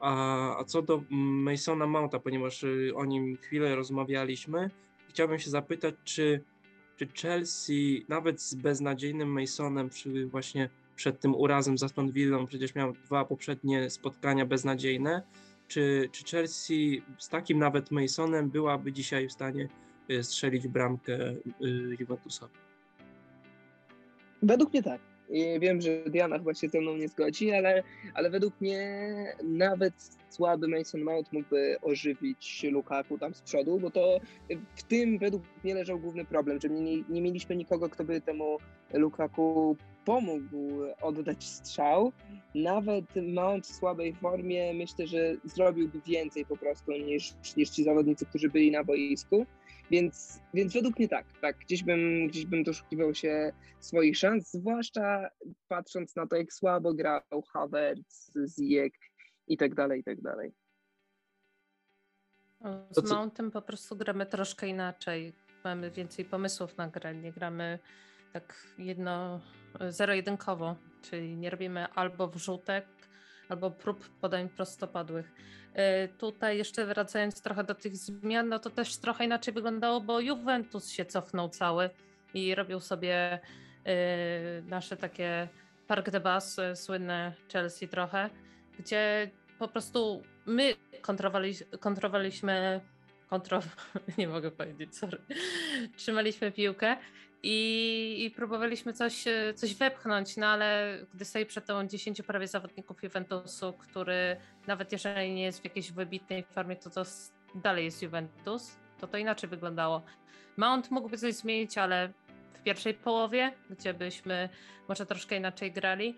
A, 0.00 0.58
a 0.58 0.64
co 0.64 0.82
do 0.82 1.02
Masona 1.10 1.86
Mounta, 1.86 2.18
ponieważ 2.18 2.62
y, 2.62 2.92
o 2.96 3.04
nim 3.04 3.36
chwilę 3.36 3.76
rozmawialiśmy, 3.76 4.70
chciałbym 5.08 5.38
się 5.38 5.50
zapytać, 5.50 5.94
czy, 6.04 6.44
czy 6.96 7.08
Chelsea 7.22 8.04
nawet 8.08 8.42
z 8.42 8.54
beznadziejnym 8.54 9.28
Masonem, 9.28 9.90
czy 9.90 10.26
właśnie 10.26 10.68
przed 10.96 11.20
tym 11.20 11.34
urazem 11.34 11.78
z 11.78 11.82
Aston 11.82 12.10
Villą, 12.10 12.46
przecież 12.46 12.74
miał 12.74 12.92
dwa 12.92 13.24
poprzednie 13.24 13.90
spotkania 13.90 14.46
beznadziejne, 14.46 15.22
czy, 15.68 16.08
czy 16.12 16.24
Chelsea 16.24 17.02
z 17.18 17.28
takim 17.28 17.58
nawet 17.58 17.90
Masonem 17.90 18.50
byłaby 18.50 18.92
dzisiaj 18.92 19.28
w 19.28 19.32
stanie 19.32 19.68
y, 20.10 20.22
strzelić 20.22 20.68
bramkę 20.68 21.30
y, 21.30 21.96
Juventusowi? 22.00 22.54
Według 24.42 24.72
mnie 24.72 24.82
tak. 24.82 25.15
I 25.30 25.60
wiem, 25.60 25.80
że 25.80 25.90
Diana 26.06 26.38
chyba 26.38 26.54
się 26.54 26.68
ze 26.68 26.80
mną 26.80 26.96
nie 26.96 27.08
zgodzi, 27.08 27.52
ale, 27.52 27.82
ale 28.14 28.30
według 28.30 28.60
mnie 28.60 29.06
nawet 29.44 29.94
słaby 30.30 30.68
Mason 30.68 31.00
Mount 31.00 31.32
mógłby 31.32 31.76
ożywić 31.82 32.66
Lukaku 32.70 33.18
tam 33.18 33.34
z 33.34 33.42
przodu, 33.42 33.80
bo 33.80 33.90
to 33.90 34.20
w 34.76 34.82
tym 34.82 35.18
według 35.18 35.42
mnie 35.64 35.74
leżał 35.74 35.98
główny 35.98 36.24
problem, 36.24 36.60
że 36.60 36.68
nie, 36.68 37.02
nie 37.08 37.22
mieliśmy 37.22 37.56
nikogo, 37.56 37.88
kto 37.88 38.04
by 38.04 38.20
temu 38.20 38.58
Lukaku 38.94 39.76
pomógł 40.04 40.82
oddać 41.02 41.44
strzał. 41.44 42.12
Nawet 42.54 43.04
Mount 43.34 43.66
w 43.66 43.74
słabej 43.74 44.14
formie 44.14 44.74
myślę, 44.74 45.06
że 45.06 45.36
zrobiłby 45.44 46.00
więcej 46.06 46.44
po 46.44 46.56
prostu 46.56 46.92
niż, 46.92 47.34
niż 47.56 47.70
ci 47.70 47.84
zawodnicy, 47.84 48.26
którzy 48.26 48.48
byli 48.48 48.70
na 48.70 48.84
boisku. 48.84 49.46
Więc, 49.90 50.40
więc 50.54 50.72
według 50.72 50.98
mnie 50.98 51.08
tak, 51.08 51.26
tak, 51.40 51.58
gdzieś 51.58 51.82
bym, 51.82 52.28
gdzieś 52.28 52.46
bym 52.46 52.62
doszukiwał 52.62 53.14
się 53.14 53.52
swoich 53.80 54.18
szans, 54.18 54.50
zwłaszcza 54.52 55.28
patrząc 55.68 56.16
na 56.16 56.26
to, 56.26 56.36
jak 56.36 56.52
słabo 56.52 56.94
grał 56.94 57.42
Havertz, 57.52 58.32
Ziyech 58.46 58.92
i 59.48 59.56
tak 59.56 59.74
dalej, 59.74 60.00
i 60.00 60.04
tak 60.04 60.20
dalej. 60.20 60.52
Z 62.90 63.10
Mountem 63.10 63.50
po 63.50 63.62
prostu 63.62 63.96
gramy 63.96 64.26
troszkę 64.26 64.68
inaczej. 64.68 65.32
Mamy 65.64 65.90
więcej 65.90 66.24
pomysłów 66.24 66.76
na 66.76 66.88
grę. 66.88 67.14
Nie 67.14 67.32
gramy 67.32 67.78
tak 68.32 68.66
jedno, 68.78 69.40
zero-jedynkowo, 69.88 70.76
czyli 71.02 71.36
nie 71.36 71.50
robimy 71.50 71.88
albo 71.88 72.28
wrzutek, 72.28 72.86
albo 73.48 73.70
prób 73.70 74.08
podań 74.20 74.48
prostopadłych. 74.48 75.32
E, 75.74 76.08
tutaj 76.08 76.58
jeszcze 76.58 76.86
wracając 76.86 77.42
trochę 77.42 77.64
do 77.64 77.74
tych 77.74 77.96
zmian, 77.96 78.48
no 78.48 78.58
to 78.58 78.70
też 78.70 78.96
trochę 78.96 79.24
inaczej 79.24 79.54
wyglądało, 79.54 80.00
bo 80.00 80.20
Juventus 80.20 80.90
się 80.90 81.04
cofnął 81.04 81.48
cały 81.48 81.90
i 82.34 82.54
robił 82.54 82.80
sobie 82.80 83.38
e, 83.84 84.62
nasze 84.62 84.96
takie 84.96 85.48
Park 85.86 86.10
de 86.10 86.20
Bas, 86.20 86.58
e, 86.58 86.76
słynne 86.76 87.32
Chelsea 87.52 87.88
trochę, 87.88 88.30
gdzie 88.78 89.30
po 89.58 89.68
prostu 89.68 90.22
my 90.46 90.74
kontrowali, 91.02 91.54
kontrowaliśmy, 91.80 92.80
kontro, 93.26 93.60
nie 94.18 94.28
mogę 94.28 94.50
powiedzieć, 94.50 94.96
sorry, 94.96 95.18
trzymaliśmy 95.96 96.52
piłkę 96.52 96.96
i, 97.42 98.24
i, 98.24 98.30
próbowaliśmy 98.30 98.92
coś, 98.92 99.24
coś 99.54 99.74
wepchnąć, 99.74 100.36
no 100.36 100.46
ale 100.46 100.98
gdy 101.14 101.24
stoi 101.24 101.46
przed 101.46 101.66
tą 101.66 101.86
10 101.86 102.22
prawie 102.22 102.48
zawodników 102.48 103.02
Juventusu, 103.02 103.72
który 103.72 104.36
nawet 104.66 104.92
jeżeli 104.92 105.34
nie 105.34 105.42
jest 105.42 105.60
w 105.60 105.64
jakiejś 105.64 105.92
wybitnej 105.92 106.44
formie, 106.44 106.76
to 106.76 106.90
to 106.90 107.02
dalej 107.54 107.84
jest 107.84 108.02
Juventus, 108.02 108.76
to 109.00 109.06
to 109.06 109.18
inaczej 109.18 109.50
wyglądało. 109.50 110.02
Mount 110.56 110.90
mógłby 110.90 111.18
coś 111.18 111.34
zmienić, 111.34 111.78
ale 111.78 112.12
w 112.54 112.62
pierwszej 112.62 112.94
połowie, 112.94 113.52
gdzie 113.70 113.94
byśmy 113.94 114.48
może 114.88 115.06
troszkę 115.06 115.36
inaczej 115.36 115.72
grali, 115.72 116.16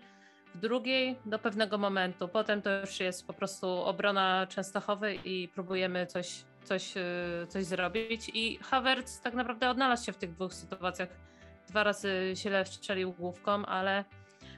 w 0.55 0.57
drugiej 0.57 1.15
do 1.25 1.39
pewnego 1.39 1.77
momentu. 1.77 2.27
Potem 2.27 2.61
to 2.61 2.79
już 2.79 2.99
jest 2.99 3.27
po 3.27 3.33
prostu 3.33 3.67
obrona 3.67 4.47
Częstochowy 4.47 5.15
i 5.15 5.47
próbujemy 5.47 6.05
coś 6.05 6.43
coś, 6.63 6.97
e, 6.97 7.47
coś 7.47 7.65
zrobić. 7.65 8.31
I 8.33 8.57
Havertz 8.57 9.19
tak 9.23 9.33
naprawdę 9.33 9.69
odnalazł 9.69 10.05
się 10.05 10.13
w 10.13 10.17
tych 10.17 10.31
dwóch 10.31 10.53
sytuacjach. 10.53 11.09
Dwa 11.67 11.83
razy 11.83 12.31
źle 12.35 12.65
strzelił 12.65 13.13
główką, 13.13 13.65
ale, 13.65 14.05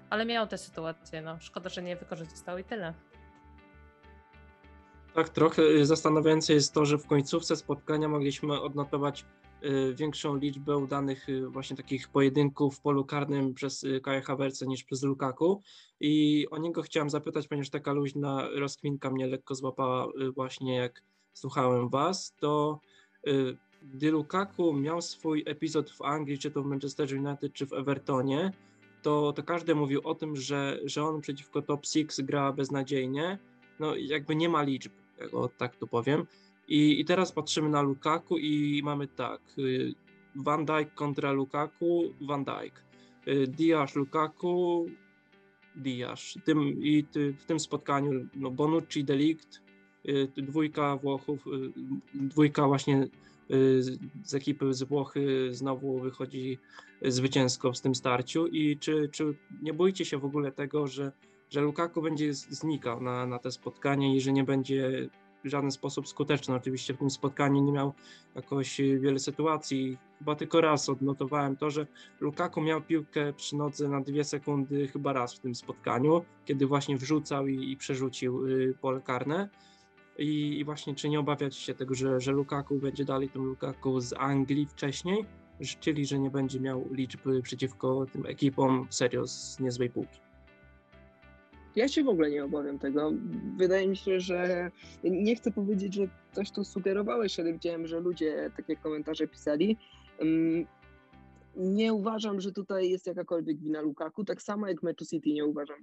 ale 0.10 0.25
miał 0.25 0.48
tę 0.48 0.58
sytuację. 0.58 1.22
No, 1.22 1.38
szkoda, 1.39 1.70
że 1.70 1.81
nie 1.81 1.96
wykorzystał 1.96 2.58
i 2.58 2.63
tyle. 2.63 2.93
Tak, 5.13 5.29
trochę 5.29 5.86
zastanawiające 5.86 6.53
jest 6.53 6.74
to, 6.74 6.86
że 6.86 6.98
w 6.98 7.08
końcówce 7.08 7.55
spotkania 7.55 8.08
mogliśmy 8.08 8.62
odnotować 8.62 9.25
e, 9.62 9.93
większą 9.93 10.36
liczbę 10.36 10.77
udanych 10.77 11.29
e, 11.29 11.48
właśnie 11.48 11.77
takich 11.77 12.10
pojedynków 12.10 12.77
w 12.77 12.81
polu 12.81 13.05
karnym 13.05 13.53
przez 13.53 13.86
Kaja 14.03 14.22
Havertza 14.22 14.65
niż 14.65 14.84
przez 14.84 15.03
Lukaku 15.03 15.62
i 16.00 16.48
o 16.51 16.58
niego 16.58 16.81
chciałem 16.81 17.10
zapytać, 17.10 17.48
ponieważ 17.48 17.70
taka 17.70 17.93
luźna 17.93 18.48
rozkwinka 18.55 19.10
mnie 19.10 19.27
lekko 19.27 19.55
złapała 19.55 20.08
właśnie 20.36 20.75
jak 20.75 21.03
słuchałem 21.33 21.89
was, 21.89 22.35
to 22.39 22.79
y, 23.27 23.57
gdy 23.81 24.11
Lukaku 24.11 24.73
miał 24.73 25.01
swój 25.01 25.43
epizod 25.45 25.91
w 25.91 26.01
Anglii, 26.01 26.38
czy 26.38 26.51
to 26.51 26.63
w 26.63 26.65
Manchester 26.65 27.07
United, 27.13 27.53
czy 27.53 27.65
w 27.65 27.73
Evertonie, 27.73 28.51
to, 29.01 29.33
to 29.33 29.43
każdy 29.43 29.75
mówił 29.75 30.01
o 30.03 30.15
tym, 30.15 30.35
że, 30.35 30.79
że 30.85 31.03
on 31.03 31.21
przeciwko 31.21 31.61
top 31.61 31.85
6 31.85 32.21
gra 32.21 32.53
beznadziejnie. 32.53 33.38
No 33.79 33.95
jakby 33.95 34.35
nie 34.35 34.50
ma 34.50 34.63
liczb, 34.63 34.91
tak 35.57 35.75
to 35.75 35.88
powiem. 35.88 36.25
I, 36.67 37.00
I 37.00 37.05
teraz 37.05 37.31
patrzymy 37.31 37.69
na 37.69 37.81
Lukaku 37.81 38.38
i 38.38 38.81
mamy 38.83 39.07
tak, 39.07 39.41
y, 39.57 39.93
Van 40.35 40.65
Dijk 40.65 40.93
kontra 40.93 41.31
Lukaku, 41.31 42.13
Van 42.21 42.43
Dijk. 42.43 42.83
Y, 43.27 43.47
Diasz, 43.47 43.95
Lukaku, 43.95 44.85
Diasz. 45.75 46.38
I 46.81 47.03
ty, 47.03 47.33
w 47.33 47.45
tym 47.45 47.59
spotkaniu 47.59 48.27
no 48.35 48.51
Bonucci, 48.51 49.03
Delict, 49.03 49.61
dwójka 50.38 50.96
Włochów, 50.96 51.48
y, 51.48 51.51
dwójka 52.13 52.67
właśnie 52.67 53.08
y, 53.51 53.81
z 54.24 54.34
ekipy 54.34 54.74
z 54.74 54.84
Włochy 54.84 55.50
znowu 55.51 56.00
wychodzi 56.00 56.58
zwycięsko 57.01 57.74
w 57.74 57.81
tym 57.81 57.96
starciu 57.96 58.48
i 58.48 58.77
czy, 58.77 59.10
czy 59.12 59.36
nie 59.62 59.74
boicie 59.74 60.05
się 60.05 60.17
w 60.17 60.25
ogóle 60.25 60.51
tego, 60.51 60.88
że, 60.88 61.12
że 61.50 61.62
Lukaku 61.62 62.01
będzie 62.01 62.34
znikał 62.34 63.01
na, 63.01 63.25
na 63.25 63.39
te 63.39 63.51
spotkanie 63.51 64.15
i 64.15 64.22
że 64.22 64.31
nie 64.31 64.43
będzie 64.43 65.10
w 65.43 65.48
żaden 65.48 65.72
sposób 65.72 66.08
skuteczny. 66.08 66.55
Oczywiście 66.55 66.93
w 66.93 66.98
tym 66.98 67.10
spotkaniu 67.10 67.62
nie 67.63 67.72
miał 67.72 67.93
jakoś 68.36 68.81
wiele 69.00 69.20
sytuacji. 69.20 69.98
Chyba 70.20 70.36
tylko 70.36 70.62
raz 70.62 70.89
odnotowałem 70.89 71.58
to, 71.58 71.70
że 71.70 71.88
Lukaku 72.20 72.62
miał 72.62 72.81
piłkę 72.81 73.34
przy 73.34 73.55
nodze 73.55 73.89
na 73.89 74.01
dwie 74.01 74.24
sekundy 74.24 74.88
chyba 74.88 75.13
raz 75.13 75.36
w 75.36 75.39
tym 75.39 75.55
spotkaniu, 75.55 76.25
kiedy 76.46 76.67
właśnie 76.67 76.98
wrzucał 76.98 77.48
i, 77.48 77.72
i 77.72 77.77
przerzucił 77.77 78.41
pole 78.81 79.01
karne. 79.01 79.50
I, 80.18 80.60
I, 80.60 80.65
właśnie 80.65 80.96
czy 80.96 81.10
nie 81.10 81.20
obawiać 81.20 81.56
się 81.56 81.74
tego, 81.74 81.96
że, 81.96 82.20
że 82.20 82.32
Lukaku 82.32 82.75
będzie 82.75 83.06
dalej 83.06 83.30
tym 83.30 83.46
Lukaku 83.46 84.00
z 84.00 84.13
Anglii 84.13 84.65
wcześniej, 84.65 85.25
czyli 85.80 86.06
że 86.06 86.20
nie 86.20 86.30
będzie 86.30 86.60
miał 86.60 86.94
liczby 86.94 87.41
przeciwko 87.41 88.06
tym 88.06 88.25
ekipom 88.25 88.88
serio 88.89 89.27
z 89.27 89.60
niezłej 89.60 89.89
półki? 89.89 90.20
Ja 91.75 91.88
się 91.88 92.03
w 92.03 92.08
ogóle 92.08 92.30
nie 92.30 92.44
obawiam 92.44 92.80
tego. 92.80 93.13
Wydaje 93.58 93.88
mi 93.88 93.98
się, 93.98 94.20
że 94.20 94.72
nie 95.03 95.36
chcę 95.36 95.51
powiedzieć, 95.51 95.94
że 95.94 96.08
coś 96.32 96.51
tu 96.51 96.63
sugerowałeś, 96.63 97.39
ale 97.39 97.53
widziałem, 97.53 97.88
że 97.88 98.00
ludzie 98.00 98.51
takie 98.58 98.75
komentarze 98.75 99.27
pisali. 99.27 99.77
Nie 101.56 101.94
uważam, 101.94 102.41
że 102.41 102.51
tutaj 102.51 102.89
jest 102.89 103.08
jakakolwiek 103.08 103.60
wina 103.60 103.82
Lukaku, 103.82 104.25
tak 104.25 104.41
samo 104.41 104.68
jak 104.68 104.84
meczu 104.84 105.06
City 105.06 105.34
nie 105.34 105.46
uważam, 105.46 105.77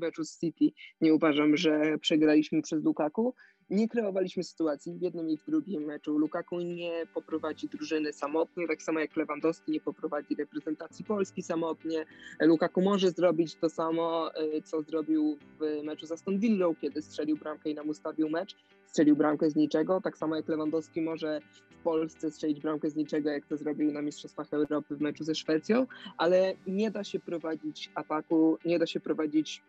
meczu 0.00 0.22
City 0.40 0.64
nie 1.00 1.14
uważam, 1.14 1.56
że 1.56 1.98
przegraliśmy 1.98 2.62
przez 2.62 2.84
Lukaku 2.84 3.34
nie 3.70 3.88
kreowaliśmy 3.88 4.44
sytuacji 4.44 4.92
w 4.92 5.02
jednym 5.02 5.30
i 5.30 5.36
w 5.36 5.46
drugim 5.46 5.82
meczu. 5.82 6.18
Lukaku 6.18 6.60
nie 6.60 7.06
poprowadzi 7.14 7.68
drużyny 7.68 8.12
samotnie, 8.12 8.68
tak 8.68 8.82
samo 8.82 9.00
jak 9.00 9.16
Lewandowski 9.16 9.72
nie 9.72 9.80
poprowadzi 9.80 10.34
reprezentacji 10.34 11.04
Polski 11.04 11.42
samotnie. 11.42 12.06
Lukaku 12.40 12.82
może 12.82 13.10
zrobić 13.10 13.54
to 13.54 13.68
samo, 13.68 14.34
e, 14.34 14.62
co 14.62 14.82
zrobił 14.82 15.36
w 15.60 15.82
meczu 15.84 16.06
z 16.06 16.12
Aston 16.12 16.38
Villą, 16.38 16.74
kiedy 16.80 17.02
strzelił 17.02 17.36
bramkę 17.36 17.70
i 17.70 17.74
nam 17.74 17.88
ustawił 17.88 18.30
mecz. 18.30 18.56
Strzelił 18.86 19.16
bramkę 19.16 19.50
z 19.50 19.56
niczego, 19.56 20.00
tak 20.00 20.16
samo 20.16 20.36
jak 20.36 20.48
Lewandowski 20.48 21.00
może 21.00 21.40
w 21.70 21.82
Polsce 21.82 22.30
strzelić 22.30 22.60
bramkę 22.60 22.90
z 22.90 22.96
niczego, 22.96 23.30
jak 23.30 23.46
to 23.46 23.56
zrobił 23.56 23.92
na 23.92 24.02
Mistrzostwach 24.02 24.52
Europy 24.52 24.96
w 24.96 25.00
meczu 25.00 25.24
ze 25.24 25.34
Szwecją, 25.34 25.86
ale 26.16 26.54
nie 26.66 26.90
da 26.90 27.04
się 27.04 27.20
prowadzić 27.20 27.90
ataku, 27.94 28.58
nie 28.64 28.78
da 28.78 28.86
się 28.86 29.00
prowadzić 29.00 29.62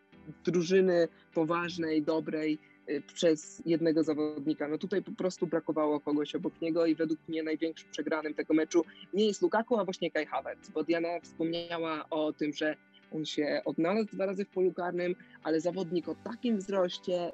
drużyny 0.44 1.08
poważnej, 1.34 2.02
dobrej, 2.02 2.58
Y, 2.58 2.71
przez 3.14 3.62
jednego 3.66 4.02
zawodnika. 4.02 4.68
No 4.68 4.78
tutaj 4.78 5.02
po 5.02 5.12
prostu 5.12 5.46
brakowało 5.46 6.00
kogoś 6.00 6.34
obok 6.34 6.60
niego 6.60 6.86
i 6.86 6.94
według 6.94 7.20
mnie 7.28 7.42
największym 7.42 7.90
przegranym 7.90 8.34
tego 8.34 8.54
meczu 8.54 8.84
nie 9.14 9.26
jest 9.26 9.42
Lukaku, 9.42 9.78
a 9.78 9.84
właśnie 9.84 10.10
Kai 10.10 10.26
Havertz, 10.26 10.70
bo 10.70 10.84
Diana 10.84 11.20
wspomniała 11.22 12.06
o 12.10 12.32
tym, 12.32 12.52
że 12.52 12.76
on 13.12 13.24
się 13.24 13.62
odnalazł 13.64 14.08
dwa 14.12 14.26
razy 14.26 14.44
w 14.44 14.48
polu 14.48 14.72
karnym, 14.72 15.14
ale 15.42 15.60
zawodnik 15.60 16.08
o 16.08 16.14
takim 16.14 16.58
wzroście, 16.58 17.32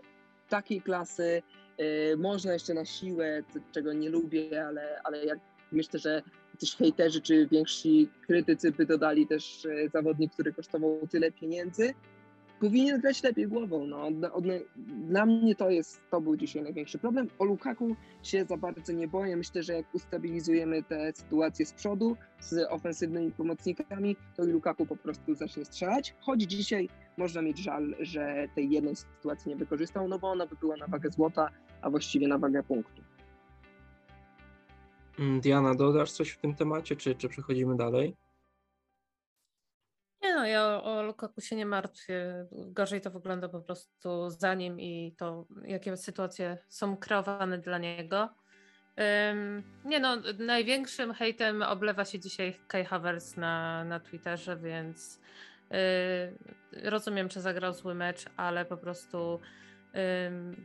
takiej 0.48 0.80
klasy, 0.80 1.42
yy, 1.78 2.16
można 2.16 2.52
jeszcze 2.52 2.74
na 2.74 2.84
siłę, 2.84 3.42
czego 3.72 3.92
nie 3.92 4.10
lubię, 4.10 4.66
ale, 4.66 5.00
ale 5.04 5.24
jak 5.24 5.38
myślę, 5.72 6.00
że 6.00 6.22
też 6.60 6.76
hejterzy 6.76 7.20
czy 7.20 7.46
więksi 7.46 8.08
krytycy 8.26 8.72
by 8.72 8.86
dodali 8.86 9.26
też 9.26 9.64
yy, 9.64 9.88
zawodnik, 9.88 10.32
który 10.32 10.52
kosztował 10.52 11.08
tyle 11.10 11.32
pieniędzy, 11.32 11.94
powinien 12.60 13.00
grać 13.00 13.22
lepiej 13.22 13.48
głową. 13.48 13.86
No. 13.86 14.08
Dla 14.86 15.26
mnie 15.26 15.54
to 15.54 15.70
jest, 15.70 16.00
to 16.10 16.20
był 16.20 16.36
dzisiaj 16.36 16.62
największy 16.62 16.98
problem. 16.98 17.28
O 17.38 17.44
Lukaku 17.44 17.96
się 18.22 18.44
za 18.44 18.56
bardzo 18.56 18.92
nie 18.92 19.08
boję. 19.08 19.36
Myślę, 19.36 19.62
że 19.62 19.72
jak 19.72 19.94
ustabilizujemy 19.94 20.82
tę 20.82 21.12
sytuację 21.14 21.66
z 21.66 21.72
przodu, 21.72 22.16
z 22.40 22.70
ofensywnymi 22.70 23.32
pomocnikami, 23.32 24.16
to 24.36 24.44
Lukaku 24.44 24.86
po 24.86 24.96
prostu 24.96 25.34
zacznie 25.34 25.64
strzelać. 25.64 26.14
Choć 26.20 26.42
dzisiaj 26.42 26.88
można 27.16 27.42
mieć 27.42 27.58
żal, 27.58 27.94
że 28.00 28.48
tej 28.54 28.70
jednej 28.70 28.96
sytuacji 28.96 29.48
nie 29.48 29.56
wykorzystał, 29.56 30.08
no 30.08 30.18
bo 30.18 30.30
ona 30.30 30.46
by 30.46 30.56
była 30.56 30.76
na 30.76 30.86
wagę 30.86 31.10
złota, 31.10 31.50
a 31.82 31.90
właściwie 31.90 32.28
na 32.28 32.38
wagę 32.38 32.62
punktu. 32.62 33.02
Mm, 35.18 35.40
Diana, 35.40 35.74
dodasz 35.74 36.12
coś 36.12 36.30
w 36.30 36.38
tym 36.38 36.54
temacie, 36.54 36.96
czy, 36.96 37.14
czy 37.14 37.28
przechodzimy 37.28 37.76
dalej? 37.76 38.16
Ja 40.45 40.83
o, 40.83 41.02
Lukaku 41.02 41.40
się 41.40 41.57
nie 41.57 41.66
martwię. 41.66 42.47
Gorzej 42.52 43.00
to 43.00 43.11
wygląda 43.11 43.49
po 43.49 43.61
prostu 43.61 44.30
za 44.30 44.54
nim 44.54 44.80
i 44.80 45.14
to, 45.18 45.47
jakie 45.64 45.97
sytuacje 45.97 46.59
są 46.68 46.97
kreowane 46.97 47.59
dla 47.59 47.78
niego. 47.78 48.28
Um, 49.28 49.62
nie 49.85 50.00
no, 50.00 50.16
największym 50.38 51.14
hejtem 51.14 51.62
oblewa 51.62 52.04
się 52.04 52.18
dzisiaj 52.18 52.57
Kai 52.68 52.85
Havertz 52.85 53.37
na, 53.37 53.85
na 53.85 54.00
Twitterze, 54.00 54.57
więc 54.57 55.21
yy, 55.71 56.90
rozumiem, 56.90 57.28
czy 57.28 57.40
zagrał 57.40 57.73
zły 57.73 57.95
mecz, 57.95 58.25
ale 58.37 58.64
po 58.64 58.76
prostu 58.76 59.40
yy, 59.95 60.00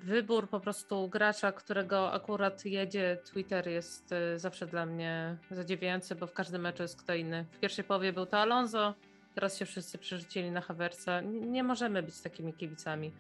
wybór 0.04 0.50
po 0.50 0.60
prostu 0.60 1.10
gracza, 1.10 1.52
którego 1.52 2.14
akurat 2.14 2.66
jedzie 2.66 3.18
Twitter 3.26 3.68
jest 3.68 4.12
yy, 4.12 4.40
zawsze 4.40 4.68
dla 4.68 4.86
mnie 4.86 5.38
zadziwiający, 5.52 6.16
bo 6.16 6.28
w 6.28 6.34
każdym 6.34 6.62
meczu 6.62 6.84
jest 6.84 7.04
kto 7.04 7.14
inny. 7.14 7.46
W 7.52 7.60
pierwszej 7.60 7.84
połowie 7.84 8.14
był 8.14 8.26
to 8.26 8.38
Alonso, 8.38 8.94
teraz 9.36 9.58
się 9.58 9.66
wszyscy 9.66 9.98
przerzucili 9.98 10.52
na 10.52 10.62
Havertza. 10.62 11.22
Nie, 11.22 11.40
nie 11.40 11.64
możemy 11.64 12.04
być 12.04 12.22
takimi 12.22 12.54
kibicami. 12.54 13.12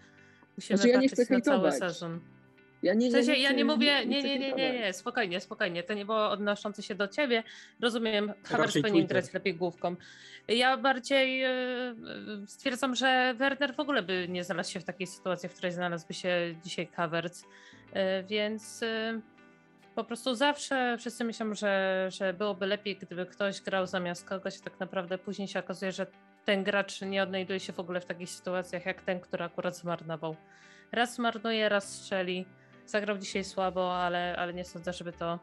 Musimy 0.58 0.78
Znaczy, 0.78 0.90
ja 0.90 1.00
nie 1.00 1.10
patrzeć 1.10 1.26
chcę 1.26 1.34
na 1.34 1.42
cały 1.42 1.72
sezon. 1.72 2.20
Ja 2.84 2.94
nie, 2.94 3.10
W 3.10 3.12
sensie, 3.12 3.34
ja 3.34 3.52
nie 3.52 3.66
mówię, 3.66 4.06
nie, 4.06 4.24
nie, 4.24 4.40
nie, 4.40 4.54
nie, 4.54 4.94
spokojnie, 4.94 5.42
spokojnie, 5.42 5.84
to 5.84 5.94
nie 5.94 6.06
było 6.06 6.30
odnoszące 6.30 6.84
się 6.84 6.96
do 6.96 7.08
ciebie. 7.08 7.44
Rozumiem, 7.82 8.34
Havertz 8.44 8.82
powinien 8.82 9.08
grać 9.08 9.34
lepiej 9.34 9.56
główką. 9.56 9.96
Ja 10.48 10.78
bardziej 10.78 11.44
e, 11.44 11.52
stwierdzam, 12.48 12.96
że 12.96 13.34
Werner 13.38 13.76
w 13.76 13.80
ogóle 13.80 14.04
by 14.04 14.28
nie 14.30 14.44
znalazł 14.44 14.72
się 14.72 14.80
w 14.80 14.84
takiej 14.84 15.08
sytuacji, 15.08 15.50
w 15.50 15.54
której 15.54 15.72
znalazłby 15.72 16.14
się 16.14 16.56
dzisiaj 16.64 16.88
Havertz, 16.88 17.44
E, 17.94 18.24
więc 18.24 18.84
e, 18.84 19.20
po 19.96 20.04
prostu 20.04 20.36
zawsze 20.36 20.98
wszyscy 21.00 21.24
myślą, 21.24 21.54
że, 21.54 22.06
że 22.12 22.34
byłoby 22.34 22.66
lepiej, 22.66 22.98
gdyby 22.98 23.26
ktoś 23.26 23.62
grał 23.62 23.88
zamiast 23.88 24.26
kogoś, 24.26 24.60
tak 24.60 24.80
naprawdę 24.80 25.18
później 25.18 25.48
się 25.48 25.60
okazuje, 25.60 25.92
że 25.92 26.08
ten 26.46 26.64
gracz 26.64 27.02
nie 27.02 27.24
odnajduje 27.24 27.60
się 27.60 27.74
w 27.74 27.80
ogóle 27.80 28.02
w 28.02 28.06
takich 28.06 28.30
sytuacjach, 28.30 28.86
jak 28.86 29.02
ten, 29.02 29.20
który 29.20 29.44
akurat 29.44 29.78
zmarnował. 29.78 30.36
Raz 30.92 31.16
zmarnuje, 31.16 31.70
raz 31.70 31.94
strzeli. 31.94 32.46
Zagrał 32.86 33.18
dzisiaj 33.18 33.44
słabo, 33.44 33.96
ale, 33.96 34.36
ale 34.38 34.54
nie 34.54 34.66
sądzę, 34.66 34.94
żeby 34.94 35.14
to 35.14 35.40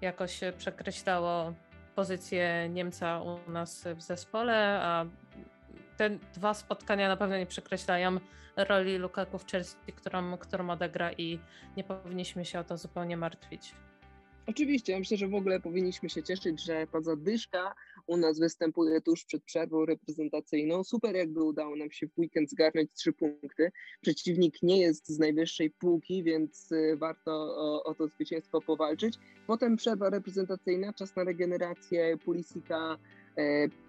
jakoś 0.00 0.40
przekreślało 0.58 1.54
pozycję 1.94 2.68
Niemca 2.68 3.22
u 3.22 3.50
nas 3.50 3.84
w 3.96 4.02
zespole, 4.02 4.80
a 4.82 5.04
te 6.02 6.18
dwa 6.34 6.54
spotkania 6.54 7.08
na 7.08 7.16
pewno 7.16 7.38
nie 7.38 7.46
przekreślają 7.46 8.18
roli 8.56 8.98
Lukaku 8.98 9.38
w 9.38 9.46
Chelsea, 9.46 9.92
którą, 9.96 10.36
którą 10.36 10.70
odegra 10.70 11.12
i 11.12 11.38
nie 11.76 11.84
powinniśmy 11.84 12.44
się 12.44 12.58
o 12.58 12.64
to 12.64 12.76
zupełnie 12.76 13.16
martwić. 13.16 13.74
Oczywiście, 14.46 14.92
ja 14.92 14.98
myślę, 14.98 15.16
że 15.16 15.28
w 15.28 15.34
ogóle 15.34 15.60
powinniśmy 15.60 16.10
się 16.10 16.22
cieszyć, 16.22 16.64
że 16.64 16.86
ta 16.92 17.00
zadyszka 17.00 17.74
u 18.06 18.16
nas 18.16 18.38
występuje 18.38 19.00
tuż 19.00 19.24
przed 19.24 19.44
przerwą 19.44 19.86
reprezentacyjną. 19.86 20.84
Super, 20.84 21.14
jakby 21.14 21.42
udało 21.42 21.76
nam 21.76 21.90
się 21.90 22.06
w 22.06 22.18
weekend 22.18 22.50
zgarnąć 22.50 22.90
trzy 22.92 23.12
punkty. 23.12 23.72
Przeciwnik 24.00 24.62
nie 24.62 24.80
jest 24.80 25.08
z 25.08 25.18
najwyższej 25.18 25.70
półki, 25.70 26.22
więc 26.22 26.72
y, 26.72 26.96
warto 26.96 27.32
o, 27.32 27.84
o 27.84 27.94
to 27.94 28.08
zwycięstwo 28.08 28.60
powalczyć. 28.60 29.14
Potem 29.46 29.76
przerwa 29.76 30.10
reprezentacyjna, 30.10 30.92
czas 30.92 31.16
na 31.16 31.24
regenerację 31.24 32.16
Pulisika, 32.24 32.98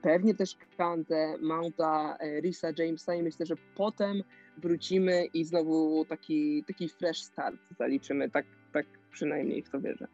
pewnie 0.02 0.36
też 0.36 0.58
Kante, 0.78 1.38
Mounta, 1.42 2.18
e, 2.20 2.42
Risa 2.42 2.68
Jamesa 2.78 3.16
i 3.16 3.24
myślę, 3.24 3.46
że 3.46 3.56
potem 3.76 4.24
wrócimy 4.58 5.26
i 5.26 5.46
znowu 5.46 6.06
taki, 6.06 6.64
taki 6.68 6.90
fresh 6.90 7.22
start 7.22 7.56
zaliczymy. 7.80 8.30
Tak, 8.30 8.46
tak 8.74 8.86
przynajmniej 9.12 9.64
w 9.64 9.70
to 9.70 9.82
wierzę. 9.82 10.08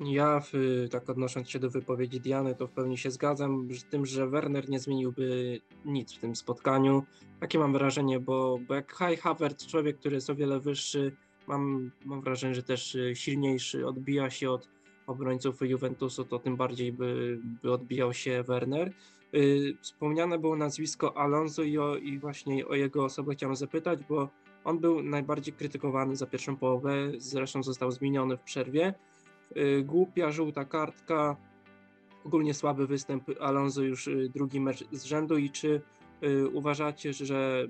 Ja, 0.00 0.40
w, 0.40 0.52
tak 0.90 1.10
odnosząc 1.10 1.50
się 1.50 1.58
do 1.58 1.70
wypowiedzi 1.70 2.20
Diany, 2.20 2.54
to 2.54 2.66
w 2.66 2.70
pełni 2.70 2.98
się 2.98 3.10
zgadzam 3.10 3.68
z 3.74 3.84
tym, 3.84 4.06
że 4.06 4.26
Werner 4.26 4.68
nie 4.68 4.78
zmieniłby 4.78 5.60
nic 5.84 6.12
w 6.12 6.18
tym 6.18 6.36
spotkaniu. 6.36 7.04
Takie 7.40 7.58
mam 7.58 7.72
wrażenie, 7.72 8.20
bo, 8.20 8.58
bo 8.68 8.74
jak 8.74 8.94
Kai 8.94 9.16
Havertz, 9.16 9.66
człowiek, 9.66 9.98
który 9.98 10.14
jest 10.14 10.30
o 10.30 10.34
wiele 10.34 10.60
wyższy, 10.60 11.16
mam, 11.46 11.90
mam 12.04 12.20
wrażenie, 12.20 12.54
że 12.54 12.62
też 12.62 12.94
y, 12.94 13.16
silniejszy, 13.16 13.86
odbija 13.86 14.30
się 14.30 14.50
od 14.50 14.68
obrońców 15.06 15.60
Juventusu, 15.62 16.24
to 16.24 16.38
tym 16.38 16.56
bardziej 16.56 16.92
by, 16.92 17.38
by 17.62 17.72
odbijał 17.72 18.12
się 18.12 18.42
Werner. 18.42 18.92
Y, 19.34 19.76
Wspomniane 19.80 20.38
było 20.38 20.56
nazwisko 20.56 21.16
Alonso 21.16 21.62
i, 21.62 21.78
o, 21.78 21.96
i 21.96 22.18
właśnie 22.18 22.66
o 22.66 22.74
jego 22.74 23.04
osobę 23.04 23.34
chciałem 23.34 23.56
zapytać, 23.56 24.04
bo 24.08 24.28
on 24.64 24.78
był 24.78 25.02
najbardziej 25.02 25.54
krytykowany 25.54 26.16
za 26.16 26.26
pierwszą 26.26 26.56
połowę, 26.56 27.12
zresztą 27.18 27.62
został 27.62 27.90
zmieniony 27.90 28.36
w 28.36 28.40
przerwie. 28.40 28.94
Y, 29.56 29.82
Głupia 29.84 30.32
żółta 30.32 30.64
kartka, 30.64 31.36
ogólnie 32.24 32.54
słaby 32.54 32.86
występ 32.86 33.24
Alonso 33.40 33.82
już 33.82 34.06
y, 34.06 34.30
drugi 34.34 34.60
mecz 34.60 34.84
z 34.92 35.04
rzędu 35.04 35.38
i 35.38 35.50
czy 35.50 35.82
uważacie, 36.52 37.12
że 37.12 37.68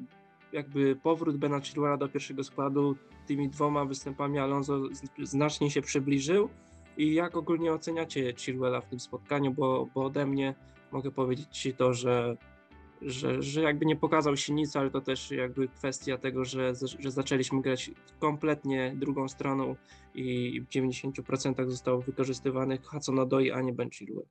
jakby 0.52 0.96
powrót 0.96 1.36
Bena 1.36 1.60
Chilwella 1.60 1.96
do 1.96 2.08
pierwszego 2.08 2.44
składu 2.44 2.96
tymi 3.26 3.48
dwoma 3.48 3.84
występami 3.84 4.38
Alonso 4.38 4.82
znacznie 5.22 5.70
się 5.70 5.82
przybliżył 5.82 6.48
i 6.96 7.14
jak 7.14 7.36
ogólnie 7.36 7.72
oceniacie 7.72 8.34
Chilwella 8.36 8.80
w 8.80 8.88
tym 8.88 9.00
spotkaniu, 9.00 9.52
bo, 9.52 9.88
bo 9.94 10.04
ode 10.04 10.26
mnie 10.26 10.54
mogę 10.92 11.10
powiedzieć 11.10 11.48
Ci 11.50 11.74
to, 11.74 11.94
że, 11.94 12.36
że, 13.02 13.42
że 13.42 13.62
jakby 13.62 13.86
nie 13.86 13.96
pokazał 13.96 14.36
się 14.36 14.54
nic, 14.54 14.76
ale 14.76 14.90
to 14.90 15.00
też 15.00 15.30
jakby 15.30 15.68
kwestia 15.68 16.18
tego, 16.18 16.44
że, 16.44 16.72
że 16.98 17.10
zaczęliśmy 17.10 17.62
grać 17.62 17.90
kompletnie 18.18 18.94
drugą 18.96 19.28
stroną 19.28 19.76
i 20.14 20.60
w 20.60 20.68
90% 20.68 21.70
został 21.70 22.00
wykorzystywany 22.00 22.78
Hudson-Odoi, 22.78 23.50
a 23.50 23.62
nie 23.62 23.72
Ben 23.72 23.90
Chilwell. 23.90 24.26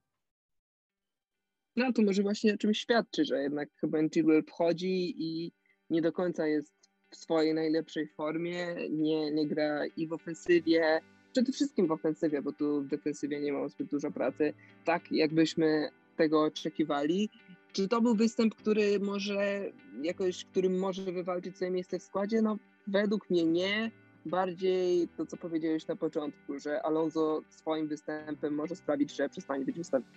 No 1.75 1.93
to 1.93 2.01
może 2.01 2.21
właśnie 2.21 2.53
o 2.53 2.57
czymś 2.57 2.79
świadczy, 2.79 3.25
że 3.25 3.41
jednak 3.43 3.69
Ben 3.83 4.09
Chilwell 4.09 4.43
wchodzi 4.43 5.15
i 5.17 5.51
nie 5.89 6.01
do 6.01 6.11
końca 6.11 6.47
jest 6.47 6.73
w 7.09 7.15
swojej 7.15 7.53
najlepszej 7.53 8.07
formie, 8.07 8.75
nie, 8.89 9.31
nie 9.31 9.47
gra 9.47 9.85
i 9.85 10.07
w 10.07 10.13
ofensywie, 10.13 11.01
przede 11.31 11.51
wszystkim 11.51 11.87
w 11.87 11.91
ofensywie, 11.91 12.41
bo 12.41 12.51
tu 12.51 12.81
w 12.81 12.87
defensywie 12.87 13.39
nie 13.39 13.53
ma 13.53 13.67
zbyt 13.67 13.87
dużo 13.87 14.11
pracy, 14.11 14.53
tak 14.85 15.11
jakbyśmy 15.11 15.89
tego 16.17 16.43
oczekiwali. 16.43 17.29
Czy 17.73 17.87
to 17.87 18.01
był 18.01 18.15
występ, 18.15 18.55
który 18.55 18.99
może 18.99 19.71
jakoś, 20.01 20.45
którym 20.45 20.79
może 20.79 21.11
wywalczyć 21.11 21.57
sobie 21.57 21.71
miejsce 21.71 21.99
w 21.99 22.03
składzie? 22.03 22.41
No 22.41 22.57
według 22.87 23.29
mnie 23.29 23.45
nie. 23.45 23.91
Bardziej 24.25 25.07
to, 25.07 25.25
co 25.25 25.37
powiedziałeś 25.37 25.87
na 25.87 25.95
początku, 25.95 26.59
że 26.59 26.81
Alonso 26.81 27.41
swoim 27.49 27.87
występem 27.87 28.53
może 28.53 28.75
sprawić, 28.75 29.15
że 29.15 29.29
przestanie 29.29 29.65
być 29.65 29.77
ustawiony. 29.77 30.11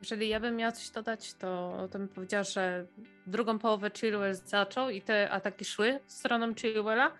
Jeżeli 0.00 0.28
ja 0.28 0.40
bym 0.40 0.56
miała 0.56 0.72
coś 0.72 0.90
dodać, 0.90 1.34
to, 1.34 1.72
to 1.90 1.98
bym 1.98 2.08
powiedziała, 2.08 2.44
że 2.44 2.86
drugą 3.26 3.58
połowę 3.58 3.90
Chilwell 3.90 4.34
zaczął 4.34 4.90
i 4.90 5.02
te 5.02 5.30
ataki 5.30 5.64
szły 5.64 6.00
stroną 6.06 6.54
Chilwella, 6.54 7.12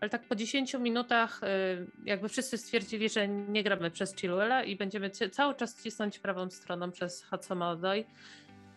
ale 0.00 0.10
tak 0.10 0.22
po 0.22 0.34
10 0.34 0.74
minutach 0.74 1.40
y, 1.42 1.46
jakby 2.04 2.28
wszyscy 2.28 2.58
stwierdzili, 2.58 3.08
że 3.08 3.28
nie 3.28 3.62
gramy 3.62 3.90
przez 3.90 4.16
Chilwella 4.16 4.64
i 4.64 4.76
będziemy 4.76 5.10
cały 5.10 5.54
czas 5.54 5.82
cisnąć 5.82 6.18
prawą 6.18 6.50
stroną 6.50 6.90
przez 6.90 7.26
Hudson-Odoi. 7.30 8.04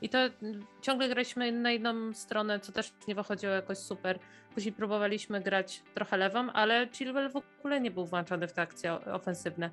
I 0.02 0.10
to 0.10 0.18
mm, 0.20 0.66
ciągle 0.82 1.10
graliśmy 1.10 1.52
na 1.52 1.72
jedną 1.72 2.14
stronę, 2.14 2.60
co 2.60 2.72
też 2.72 2.94
nie 3.08 3.16
wychodziło 3.16 3.54
jakoś 3.54 3.78
super. 3.78 4.20
Później 4.54 4.74
próbowaliśmy 4.74 5.42
grać 5.42 5.84
trochę 5.94 6.18
lewą, 6.18 6.52
ale 6.52 6.88
Chilwell 6.88 7.30
w 7.30 7.36
ogóle 7.36 7.82
nie 7.82 7.92
był 7.92 8.06
włączony 8.06 8.48
w 8.48 8.54
te 8.54 8.62
akcje 8.62 8.94
ofensywne. 8.94 9.70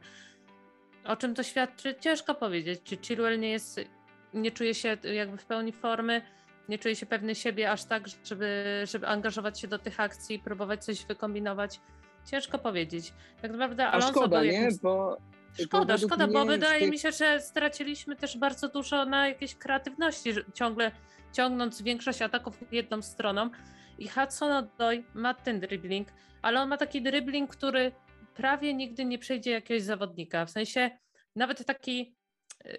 O 1.04 1.16
czym 1.16 1.34
to 1.34 1.42
świadczy? 1.42 1.94
Ciężko 2.00 2.34
powiedzieć. 2.34 2.80
Czy 2.84 2.96
Chilwell 2.96 3.40
nie 3.40 3.50
jest, 3.50 3.80
nie 4.34 4.50
czuje 4.50 4.74
się 4.74 4.96
jakby 5.14 5.36
w 5.36 5.46
pełni 5.46 5.72
formy, 5.72 6.22
nie 6.70 6.78
czuje 6.78 6.96
się 6.96 7.06
pewny 7.06 7.34
siebie 7.34 7.70
aż 7.70 7.84
tak, 7.84 8.02
żeby, 8.24 8.64
żeby 8.84 9.06
angażować 9.08 9.60
się 9.60 9.68
do 9.68 9.78
tych 9.78 10.00
akcji, 10.00 10.38
próbować 10.38 10.84
coś 10.84 11.06
wykombinować? 11.06 11.80
Ciężko 12.30 12.58
powiedzieć. 12.58 13.12
Tak 13.42 13.50
naprawdę 13.50 13.86
A 13.86 13.90
Alonso 13.90 14.10
szkoda, 14.10 14.40
był 14.40 14.46
nie? 14.50 14.52
jakimś... 14.52 14.80
Bo 14.80 15.16
Szkoda, 15.62 15.98
szkoda, 15.98 16.26
bo 16.26 16.44
wydaje 16.46 16.80
tych- 16.80 16.90
mi 16.90 16.98
się, 16.98 17.12
że 17.12 17.40
straciliśmy 17.40 18.16
też 18.16 18.38
bardzo 18.38 18.68
dużo 18.68 19.04
na 19.04 19.28
jakiejś 19.28 19.54
kreatywności, 19.54 20.30
ciągle 20.54 20.90
ciągnąc 21.32 21.82
większość 21.82 22.22
ataków 22.22 22.72
jedną 22.72 23.02
stroną. 23.02 23.50
I 23.98 24.08
Hudson 24.08 24.52
Odoi 24.52 25.04
ma 25.14 25.34
ten 25.34 25.60
dribbling, 25.60 26.08
ale 26.42 26.60
on 26.60 26.68
ma 26.68 26.76
taki 26.76 27.02
dribbling, 27.02 27.50
który 27.50 27.92
prawie 28.34 28.74
nigdy 28.74 29.04
nie 29.04 29.18
przejdzie 29.18 29.50
jakiegoś 29.50 29.82
zawodnika. 29.82 30.46
W 30.46 30.50
sensie 30.50 30.90
nawet 31.36 31.64
taki, 31.66 32.14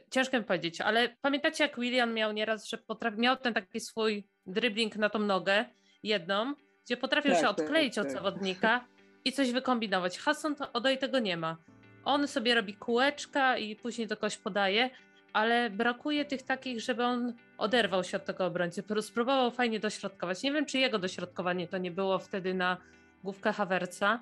ciężko 0.10 0.38
mi 0.38 0.44
powiedzieć, 0.44 0.82
ale 0.82 1.10
pamiętacie 1.22 1.64
jak 1.64 1.80
William 1.80 2.14
miał 2.14 2.32
nieraz, 2.32 2.68
że 2.68 2.78
potrafi, 2.78 3.18
miał 3.20 3.38
ten 3.38 3.54
taki 3.54 3.80
swój 3.80 4.24
dribbling 4.46 4.96
na 4.96 5.10
tą 5.10 5.20
nogę 5.20 5.66
jedną, 6.04 6.54
gdzie 6.86 6.98
potrafił 6.98 7.32
Tak, 7.32 7.42
się 7.42 7.48
tak, 7.48 7.60
odkleić 7.60 7.98
od 7.98 8.04
tak. 8.08 8.14
zawodnika 8.14 8.86
i 9.26 9.32
coś 9.32 9.52
wykombinować. 9.52 10.20
Hudson 10.20 10.56
to 10.56 10.72
Odoi 10.74 10.98
tego 10.98 11.20
nie 11.20 11.38
ma. 11.38 11.58
On 12.06 12.28
sobie 12.28 12.56
robi 12.56 12.74
kółeczka 12.74 13.58
i 13.58 13.76
później 13.76 14.08
do 14.08 14.18
kogoś 14.18 14.38
podaje, 14.38 14.90
ale 15.34 15.70
brakuje 15.70 16.26
tych 16.26 16.44
takich, 16.44 16.82
żeby 16.82 17.04
on 17.04 17.34
oderwał 17.58 18.04
się 18.04 18.18
od 18.18 18.26
tego 18.26 18.46
obrońcy. 18.46 18.84
Pró- 18.84 19.02
Spróbował 19.02 19.52
fajnie 19.52 19.80
dośrodkować. 19.80 20.44
Nie 20.44 20.52
wiem, 20.52 20.66
czy 20.66 20.78
jego 20.80 21.00
dośrodkowanie 21.00 21.68
to 21.68 21.78
nie 21.78 21.92
było 21.92 22.20
wtedy 22.20 22.54
na 22.54 22.78
główkę 23.24 23.54
Hawerca, 23.54 24.20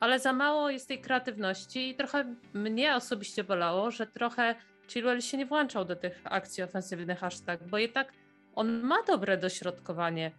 ale 0.00 0.18
za 0.18 0.32
mało 0.32 0.70
jest 0.70 0.88
tej 0.88 1.00
kreatywności 1.00 1.88
i 1.88 1.94
trochę 1.94 2.34
mnie 2.54 2.96
osobiście 2.96 3.44
bolało, 3.44 3.90
że 3.90 4.06
trochę 4.06 4.54
Chilwell 4.88 5.20
się 5.20 5.36
nie 5.36 5.46
włączał 5.46 5.84
do 5.84 5.96
tych 5.96 6.20
akcji 6.24 6.62
ofensywnych 6.62 7.24
aż 7.24 7.40
tak, 7.40 7.68
bo 7.68 7.78
jednak 7.78 8.12
on 8.54 8.80
ma 8.80 9.02
dobre 9.02 9.36
dośrodkowanie 9.36 10.30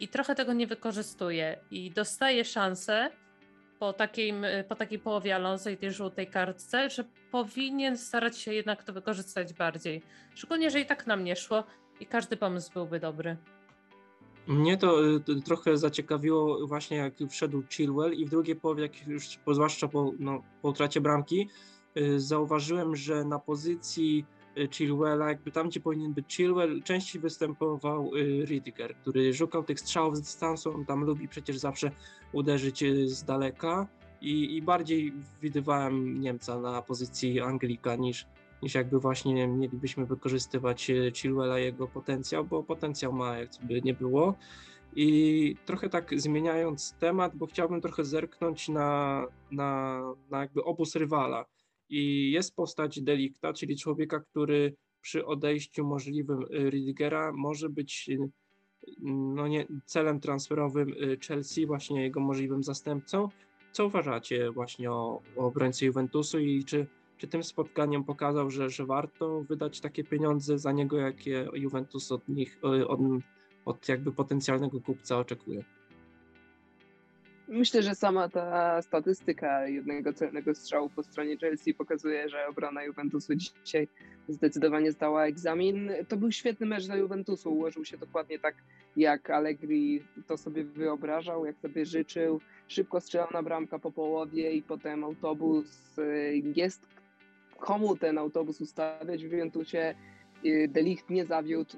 i 0.00 0.08
trochę 0.08 0.34
tego 0.34 0.52
nie 0.52 0.66
wykorzystuje 0.66 1.58
i 1.70 1.90
dostaje 1.90 2.44
szansę 2.44 3.10
po 3.78 3.92
takiej, 3.92 4.34
po 4.68 4.74
takiej 4.74 4.98
połowie 4.98 5.34
Alonso 5.34 5.70
i 5.70 5.76
tej 5.76 5.92
żółtej 5.92 6.26
kartce, 6.26 6.90
że 6.90 7.04
powinien 7.30 7.98
starać 7.98 8.38
się 8.38 8.54
jednak 8.54 8.82
to 8.82 8.92
wykorzystać 8.92 9.52
bardziej. 9.52 10.02
Szczególnie, 10.34 10.70
że 10.70 10.80
i 10.80 10.86
tak 10.86 11.06
nam 11.06 11.24
nie 11.24 11.36
szło 11.36 11.64
i 12.00 12.06
każdy 12.06 12.36
pomysł 12.36 12.72
byłby 12.72 13.00
dobry. 13.00 13.36
Mnie 14.46 14.76
to 14.76 15.06
y, 15.06 15.20
trochę 15.44 15.78
zaciekawiło 15.78 16.66
właśnie 16.66 16.96
jak 16.96 17.14
wszedł 17.30 17.62
Chilwell 17.70 18.12
i 18.12 18.26
w 18.26 18.30
drugiej 18.30 18.56
połowie, 18.56 18.82
jak 18.82 19.06
już 19.06 19.38
zwłaszcza 19.52 19.88
po, 19.88 20.12
no, 20.18 20.42
po 20.62 20.68
utracie 20.68 21.00
bramki, 21.00 21.40
y, 21.40 21.73
zauważyłem, 22.16 22.96
że 22.96 23.24
na 23.24 23.38
pozycji 23.38 24.24
y, 24.58 24.68
Chilwella, 24.68 25.28
jakby 25.28 25.50
tam 25.50 25.68
gdzie 25.68 25.80
powinien 25.80 26.12
być 26.12 26.36
Chilwell, 26.36 26.82
częściej 26.82 27.20
występował 27.20 28.10
Ridiger, 28.44 28.96
który 28.96 29.34
szukał 29.34 29.62
tych 29.64 29.80
strzałów 29.80 30.16
z 30.16 30.20
dystansu, 30.20 30.74
on 30.74 30.84
tam 30.84 31.04
lubi 31.04 31.28
przecież 31.28 31.58
zawsze 31.58 31.90
uderzyć 32.32 32.84
z 33.06 33.24
daleka 33.24 33.86
i, 34.20 34.56
i 34.56 34.62
bardziej 34.62 35.12
widywałem 35.42 36.20
Niemca 36.20 36.60
na 36.60 36.82
pozycji 36.82 37.40
Anglika 37.40 37.96
niż, 37.96 38.26
niż 38.62 38.74
jakby 38.74 39.00
właśnie 39.00 39.48
mielibyśmy 39.48 40.06
wykorzystywać 40.06 40.90
Chilwella 41.14 41.58
jego 41.58 41.88
potencjał, 41.88 42.44
bo 42.44 42.62
potencjał 42.62 43.12
ma 43.12 43.38
jakby 43.38 43.82
nie 43.82 43.94
było. 43.94 44.34
I 44.96 45.56
trochę 45.66 45.88
tak 45.88 46.20
zmieniając 46.20 46.92
temat, 46.92 47.36
bo 47.36 47.46
chciałbym 47.46 47.80
trochę 47.80 48.04
zerknąć 48.04 48.68
na, 48.68 49.22
na, 49.50 50.00
na 50.30 50.40
jakby 50.40 50.64
obóz 50.64 50.96
rywala. 50.96 51.44
I 51.88 52.30
jest 52.30 52.56
postać 52.56 53.00
Delikta, 53.00 53.52
czyli 53.52 53.76
człowieka, 53.76 54.20
który 54.20 54.74
przy 55.00 55.26
odejściu 55.26 55.84
możliwym 55.86 56.42
e, 56.42 56.70
Ridigera 56.70 57.32
może 57.32 57.68
być 57.68 58.10
e, 58.10 58.28
no 59.02 59.48
nie, 59.48 59.66
celem 59.84 60.20
transferowym 60.20 60.94
Chelsea, 61.28 61.66
właśnie 61.66 62.02
jego 62.02 62.20
możliwym 62.20 62.62
zastępcą. 62.62 63.28
Co 63.72 63.86
uważacie 63.86 64.50
właśnie 64.50 64.90
o, 64.90 65.22
o 65.36 65.46
obrońcy 65.46 65.86
Juventusu 65.86 66.38
i 66.38 66.64
czy 66.64 66.86
czy 67.18 67.28
tym 67.28 67.44
spotkaniem 67.44 68.04
pokazał, 68.04 68.50
że, 68.50 68.70
że 68.70 68.86
warto 68.86 69.42
wydać 69.42 69.80
takie 69.80 70.04
pieniądze 70.04 70.58
za 70.58 70.72
niego, 70.72 70.98
jakie 70.98 71.48
Juventus 71.54 72.12
od 72.12 72.28
nich, 72.28 72.58
od, 72.62 73.00
od 73.64 73.88
jakby 73.88 74.12
potencjalnego 74.12 74.80
kupca 74.80 75.18
oczekuje? 75.18 75.64
Myślę, 77.48 77.82
że 77.82 77.94
sama 77.94 78.28
ta 78.28 78.82
statystyka 78.82 79.68
jednego 79.68 80.12
celnego 80.12 80.54
strzału 80.54 80.90
po 80.90 81.02
stronie 81.02 81.36
Chelsea 81.36 81.74
pokazuje, 81.74 82.28
że 82.28 82.46
obrona 82.46 82.84
Juventusu 82.84 83.34
dzisiaj 83.34 83.88
zdecydowanie 84.28 84.92
zdała 84.92 85.26
egzamin. 85.26 85.90
To 86.08 86.16
był 86.16 86.32
świetny 86.32 86.66
mecz 86.66 86.86
dla 86.86 86.96
Juventusu. 86.96 87.52
Ułożył 87.52 87.84
się 87.84 87.98
dokładnie 87.98 88.38
tak, 88.38 88.54
jak 88.96 89.30
Allegri 89.30 90.02
to 90.26 90.36
sobie 90.36 90.64
wyobrażał, 90.64 91.46
jak 91.46 91.58
sobie 91.58 91.86
życzył. 91.86 92.40
Szybko 92.68 93.00
strzelał 93.00 93.28
na 93.32 93.42
bramkę 93.42 93.78
po 93.78 93.92
połowie 93.92 94.52
i 94.52 94.62
potem 94.62 95.04
autobus. 95.04 95.96
Jest 96.56 96.86
komu 97.58 97.96
ten 97.96 98.18
autobus 98.18 98.60
ustawiać 98.60 99.24
w 99.24 99.32
Juventusie. 99.32 99.94
Y, 100.44 100.68
Delicht 100.72 101.10
nie 101.10 101.26
zawiódł. 101.26 101.76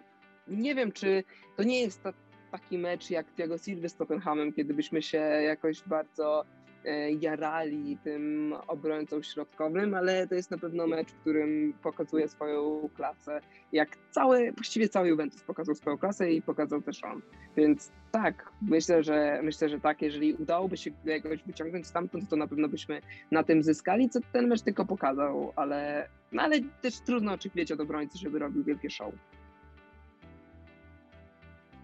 Nie 0.48 0.74
wiem, 0.74 0.92
czy 0.92 1.24
to 1.57 1.62
nie 1.62 1.81
jest 1.81 2.02
ta, 2.02 2.12
taki 2.59 2.79
mecz 2.79 3.11
jak 3.11 3.27
Thiago 3.35 3.59
Silva 3.59 3.88
z 3.88 3.97
Tottenhamem, 3.97 4.53
kiedy 4.53 4.75
byśmy 4.75 5.03
się 5.03 5.19
jakoś 5.19 5.83
bardzo 5.83 6.45
e, 6.85 7.12
jarali 7.12 7.99
tym 8.05 8.55
obrońcą 8.69 9.23
środkowym, 9.23 9.95
ale 9.95 10.29
to 10.29 10.35
jest 10.35 10.51
na 10.51 10.59
pewno 10.59 10.87
mecz, 10.87 11.09
w 11.09 11.21
którym 11.21 11.75
pokazuje 11.83 12.29
swoją 12.29 12.88
klasę. 12.95 13.40
Jak 13.73 13.88
cały, 14.11 14.53
właściwie 14.53 14.88
cały 14.88 15.09
Juventus 15.09 15.42
pokazał 15.42 15.75
swoją 15.75 15.99
klasę 15.99 16.33
i 16.33 16.42
pokazał 16.42 16.83
też 16.83 17.05
on. 17.05 17.23
Więc 17.57 17.92
tak, 18.12 18.51
myślę, 18.62 19.03
że 19.03 19.40
myślę, 19.42 19.69
że 19.69 19.81
tak, 19.81 20.03
jeżeli 20.03 20.35
udałoby 20.35 20.77
się 20.77 20.90
jakoś 21.05 21.42
wyciągnąć 21.42 21.87
stamtąd, 21.87 22.31
to 22.31 22.37
na 22.37 22.47
pewno 22.47 22.69
byśmy 22.69 23.01
na 23.31 23.42
tym 23.42 23.62
zyskali, 23.62 24.09
co 24.11 24.21
ten 24.33 24.47
mecz 24.49 24.62
tylko 24.62 24.87
pokazał, 24.87 25.53
ale, 25.57 26.09
no 26.33 26.42
ale 26.42 26.61
też 26.83 27.01
trudno 27.01 27.33
oczekiwać 27.33 27.73
od 27.73 27.81
obrońcy, 27.81 28.19
żeby 28.19 28.38
robił 28.38 28.64
wielkie 28.64 28.90
show. 28.90 29.14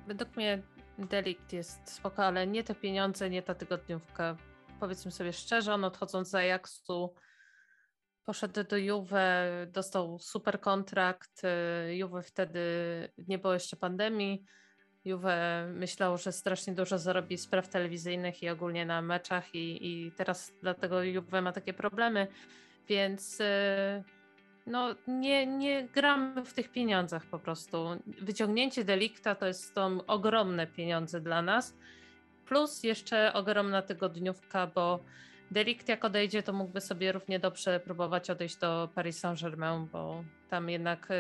Według 0.07 0.37
mnie 0.37 0.63
delikt 0.99 1.53
jest 1.53 1.91
spoko, 1.91 2.25
ale 2.25 2.47
nie 2.47 2.65
te 2.65 2.75
pieniądze, 2.75 3.31
nie 3.31 3.43
ta 3.43 3.55
tygodniówka. 3.55 4.37
Powiedzmy 4.81 5.11
sobie 5.11 5.33
szczerze, 5.33 5.75
on 5.75 5.85
odchodząc 5.85 6.29
z 6.29 6.35
Ajaxu 6.35 7.15
poszedł 8.25 8.65
do 8.65 8.77
Juve, 8.77 9.67
dostał 9.73 10.19
super 10.19 10.61
kontrakt. 10.61 11.43
Juve 11.89 12.23
wtedy 12.23 12.61
nie 13.29 13.39
było 13.39 13.55
jeszcze 13.55 13.77
pandemii 13.77 14.45
Juve 15.05 15.67
myślał, 15.75 16.19
że 16.19 16.33
strasznie 16.33 16.75
dużo 16.75 16.99
zarobi 16.99 17.39
z 17.39 17.47
praw 17.47 17.69
telewizyjnych 17.69 18.43
i 18.43 18.49
ogólnie 18.49 18.87
na 18.87 19.03
meczach 19.03 19.55
i, 19.55 19.87
i 19.87 20.13
teraz 20.13 20.53
dlatego 20.63 21.03
Juve 21.03 21.43
ma 21.43 21.53
takie 21.53 21.73
problemy, 21.73 22.27
więc 22.89 23.41
y, 23.41 23.45
no 24.67 24.95
nie, 25.07 25.47
nie 25.47 25.89
gramy 25.89 26.45
w 26.45 26.53
tych 26.53 26.69
pieniądzach 26.69 27.27
po 27.27 27.39
prostu. 27.39 27.87
Wyciągnięcie 28.07 28.85
delikta 28.85 29.35
to 29.35 29.47
jest 29.47 29.75
to 29.75 29.91
ogromne 30.07 30.67
pieniądze 30.67 31.21
dla 31.21 31.43
nas, 31.43 31.77
plus 32.47 32.83
jeszcze 32.83 33.33
ogromna 33.33 33.83
tygodniówka, 33.83 34.67
bo 34.67 35.01
Delikt 35.53 35.89
jak 35.89 36.05
odejdzie, 36.05 36.43
to 36.43 36.53
mógłby 36.53 36.81
sobie 36.81 37.13
równie 37.13 37.39
dobrze 37.39 37.81
próbować 37.81 38.31
odejść 38.31 38.57
do 38.57 38.89
Paris 38.95 39.19
Saint-Germain, 39.19 39.87
bo 39.93 40.25
tam 40.49 40.71
jednak 40.71 41.11
y, 41.11 41.15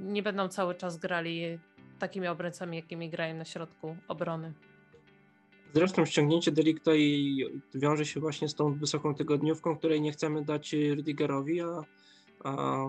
nie 0.00 0.22
będą 0.22 0.48
cały 0.48 0.74
czas 0.74 0.96
grali 0.96 1.58
takimi 1.98 2.26
obrońcami, 2.26 2.76
jakimi 2.76 3.10
grają 3.10 3.34
na 3.34 3.44
środku 3.44 3.96
obrony. 4.08 4.52
Zresztą 5.74 6.04
ściągnięcie 6.04 6.52
Delikta 6.52 6.94
i 6.94 7.38
wiąże 7.74 8.04
się 8.04 8.20
właśnie 8.20 8.48
z 8.48 8.54
tą 8.54 8.74
wysoką 8.74 9.14
tygodniówką, 9.14 9.76
której 9.76 10.00
nie 10.00 10.12
chcemy 10.12 10.44
dać 10.44 10.72
Rydigerowi, 10.72 11.60
a, 11.60 11.66
a 11.66 11.84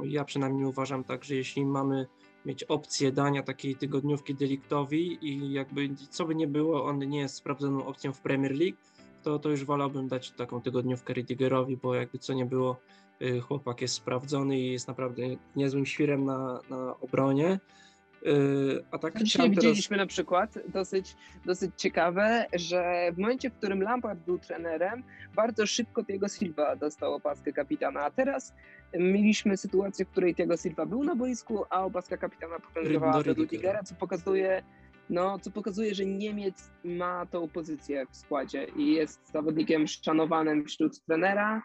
ja 0.04 0.26
przynajmniej 0.26 0.66
uważam 0.66 1.04
tak, 1.04 1.24
że 1.24 1.36
jeśli 1.36 1.66
mamy 1.66 2.08
mieć 2.46 2.64
opcję 2.64 3.12
dania 3.12 3.44
takiej 3.44 3.76
tygodniówki 3.76 4.36
Deliktowi 4.36 5.18
i 5.22 5.52
jakby 5.52 5.90
co 6.10 6.26
by 6.26 6.36
nie 6.36 6.48
było, 6.48 6.86
on 6.86 7.00
nie 7.00 7.20
jest 7.20 7.36
sprawdzoną 7.36 7.86
opcją 7.86 8.14
w 8.14 8.22
Premier 8.22 8.52
League, 8.52 8.78
to, 9.24 9.40
to 9.40 9.50
już 9.50 9.66
wolałbym 9.66 10.08
dać 10.08 10.32
taką 10.32 10.62
tygodniówkę 10.62 11.14
Rydigerowi, 11.14 11.78
bo 11.78 11.96
jakby 11.96 12.20
co 12.20 12.34
nie 12.34 12.46
było, 12.46 12.80
y, 13.22 13.42
chłopak 13.42 13.82
jest 13.82 13.94
sprawdzony 13.94 14.60
i 14.60 14.72
jest 14.72 14.88
naprawdę 14.88 15.24
niezłym 15.56 15.86
świrem 15.86 16.26
na, 16.26 16.60
na 16.70 17.00
obronie. 17.00 17.60
Yy, 18.26 18.84
a 18.92 18.98
tak 18.98 19.24
Dzisiaj 19.24 19.50
teraz... 19.50 19.56
widzieliśmy 19.56 19.98
na 19.98 20.06
przykład 20.06 20.60
dosyć, 20.68 21.16
dosyć 21.46 21.72
ciekawe, 21.78 22.46
że 22.54 23.12
w 23.12 23.18
momencie, 23.18 23.50
w 23.50 23.54
którym 23.54 23.82
Lampard 23.82 24.20
był 24.20 24.40
trenerem, 24.40 25.04
bardzo 25.36 25.66
szybko 25.66 26.04
Diego 26.04 26.28
Silva 26.28 26.76
dostał 26.76 27.14
opaskę 27.14 27.54
kapitana, 27.54 28.02
a 28.02 28.12
teraz 28.12 28.54
mieliśmy 29.00 29.58
sytuację, 29.58 30.06
w 30.06 30.10
której 30.10 30.36
Diego 30.36 30.58
Silva 30.58 30.86
był 30.86 31.04
na 31.04 31.16
boisku, 31.16 31.66
a 31.70 31.86
opaska 31.86 32.18
kapitana 32.18 32.60
powędrowała 32.60 33.24
do 33.24 33.34
Rudigera, 33.34 33.84
co 33.84 33.96
pokazuje, 33.96 34.64
no, 35.10 35.40
co 35.40 35.52
pokazuje, 35.52 35.96
że 35.96 36.06
Niemiec 36.06 36.72
ma 36.84 37.26
tą 37.26 37.50
pozycję 37.50 38.06
w 38.12 38.18
składzie 38.18 38.68
i 38.76 38.94
jest 38.94 39.32
zawodnikiem 39.32 39.88
szanowanym 39.88 40.66
wśród 40.66 41.06
trenera, 41.06 41.62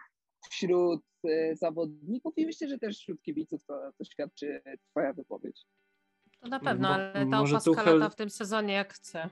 wśród 0.50 1.02
e, 1.24 1.56
zawodników 1.56 2.38
i 2.38 2.46
myślę, 2.46 2.68
że 2.68 2.78
też 2.78 2.98
wśród 2.98 3.22
kibiców 3.22 3.64
to, 3.64 3.92
to 3.98 4.04
świadczy 4.04 4.62
twoja 4.90 5.12
wypowiedź. 5.12 5.66
To 6.40 6.48
na 6.48 6.60
pewno, 6.60 6.88
ale 6.88 7.26
ta 7.30 7.40
opaska 7.40 7.60
Tuchel... 7.60 7.98
lata 7.98 8.10
w 8.10 8.16
tym 8.16 8.30
sezonie 8.30 8.74
jak 8.74 8.94
chce. 8.94 9.28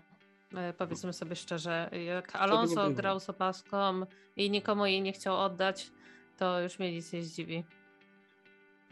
E, 0.55 0.73
powiedzmy 0.73 1.13
sobie 1.13 1.37
szczerze, 1.37 1.91
jak 2.07 2.37
Alonso 2.37 2.91
grał 2.91 3.21
z 3.21 3.31
opaską 3.31 4.01
i 4.37 4.51
nikomu 4.51 4.87
jej 4.87 5.03
nie 5.03 5.13
chciał 5.13 5.37
oddać, 5.37 5.91
to 6.37 6.61
już 6.61 6.79
mnie 6.79 6.93
nic 6.93 7.13
nie 7.13 7.23
zdziwi. 7.23 7.65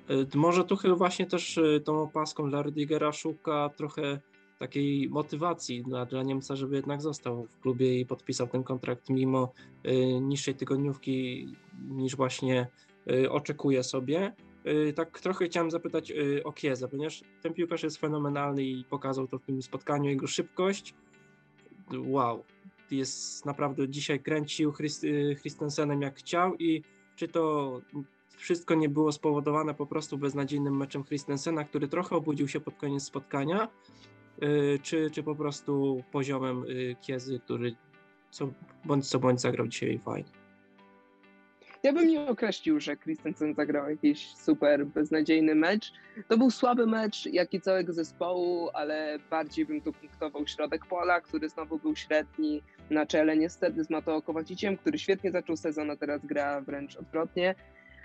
E, 0.08 0.38
może 0.38 0.64
Tuchel 0.64 0.94
właśnie 0.94 1.26
też 1.26 1.58
e, 1.58 1.80
tą 1.80 2.02
opaską 2.02 2.50
dla 2.50 2.62
Rydigera 2.62 3.12
szuka 3.12 3.70
trochę 3.76 4.20
takiej 4.58 5.08
motywacji 5.08 5.82
dla, 5.82 6.06
dla 6.06 6.22
Niemca, 6.22 6.56
żeby 6.56 6.76
jednak 6.76 7.02
został 7.02 7.46
w 7.46 7.58
klubie 7.58 8.00
i 8.00 8.06
podpisał 8.06 8.46
ten 8.46 8.64
kontrakt 8.64 9.10
mimo 9.10 9.52
niższej 10.20 10.54
tygodniówki 10.54 11.48
niż 11.88 12.16
właśnie 12.16 12.66
oczekuje 13.30 13.82
sobie. 13.82 14.32
Y, 14.66 14.92
tak 14.92 15.20
trochę 15.20 15.46
chciałem 15.46 15.70
zapytać 15.70 16.10
y, 16.10 16.44
o 16.44 16.52
Kieza, 16.52 16.88
ponieważ 16.88 17.22
ten 17.42 17.54
piłkarz 17.54 17.82
jest 17.82 17.96
fenomenalny 17.96 18.64
i 18.64 18.84
pokazał 18.84 19.28
to 19.28 19.38
w 19.38 19.44
tym 19.44 19.62
spotkaniu, 19.62 20.10
jego 20.10 20.26
szybkość. 20.26 20.94
Wow, 22.06 22.44
jest 22.90 23.46
naprawdę 23.46 23.88
dzisiaj 23.88 24.20
kręcił 24.20 24.72
y, 25.04 25.36
Christensenem 25.40 26.02
jak 26.02 26.18
chciał 26.18 26.54
i 26.56 26.82
czy 27.16 27.28
to 27.28 27.80
wszystko 28.36 28.74
nie 28.74 28.88
było 28.88 29.12
spowodowane 29.12 29.74
po 29.74 29.86
prostu 29.86 30.18
beznadziejnym 30.18 30.76
meczem 30.76 31.04
Christensena, 31.04 31.64
który 31.64 31.88
trochę 31.88 32.16
obudził 32.16 32.48
się 32.48 32.60
pod 32.60 32.74
koniec 32.74 33.02
spotkania, 33.02 33.68
czy, 34.82 35.10
czy 35.10 35.22
po 35.22 35.34
prostu 35.34 36.02
poziomem 36.12 36.64
Kiezy, 37.00 37.40
który 37.40 37.76
co, 38.30 38.48
bądź 38.84 39.08
co 39.08 39.18
bądź 39.18 39.40
zagrał 39.40 39.68
dzisiaj 39.68 39.98
fajnie. 39.98 40.43
Ja 41.84 41.92
bym 41.92 42.08
nie 42.08 42.20
określił, 42.20 42.80
że 42.80 42.96
Christensen 42.96 43.54
zagrał 43.54 43.90
jakiś 43.90 44.36
super 44.36 44.86
beznadziejny 44.86 45.54
mecz. 45.54 45.92
To 46.28 46.38
był 46.38 46.50
słaby 46.50 46.86
mecz, 46.86 47.26
jak 47.26 47.54
i 47.54 47.60
całego 47.60 47.92
zespołu, 47.92 48.68
ale 48.74 49.18
bardziej 49.30 49.66
bym 49.66 49.80
tu 49.80 49.92
punktował 49.92 50.46
środek 50.46 50.86
pola, 50.86 51.20
który 51.20 51.48
znowu 51.48 51.78
był 51.78 51.96
średni 51.96 52.62
na 52.90 53.06
czele 53.06 53.36
niestety 53.36 53.84
z 53.84 53.90
Mateo 53.90 54.22
Kowaciciem, 54.22 54.76
który 54.76 54.98
świetnie 54.98 55.30
zaczął 55.30 55.56
sezon, 55.56 55.90
a 55.90 55.96
teraz 55.96 56.26
gra 56.26 56.60
wręcz 56.60 56.96
odwrotnie, 56.96 57.54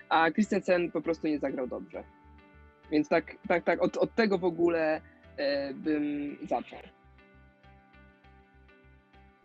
a 0.09 0.31
Christensen 0.31 0.91
po 0.91 1.01
prostu 1.01 1.27
nie 1.27 1.39
zagrał 1.39 1.67
dobrze. 1.67 2.03
Więc 2.91 3.09
tak, 3.09 3.35
tak, 3.47 3.63
tak, 3.63 3.81
od, 3.81 3.97
od 3.97 4.15
tego 4.15 4.37
w 4.37 4.45
ogóle 4.45 5.01
e, 5.37 5.73
bym 5.73 6.37
zaczął. 6.49 6.79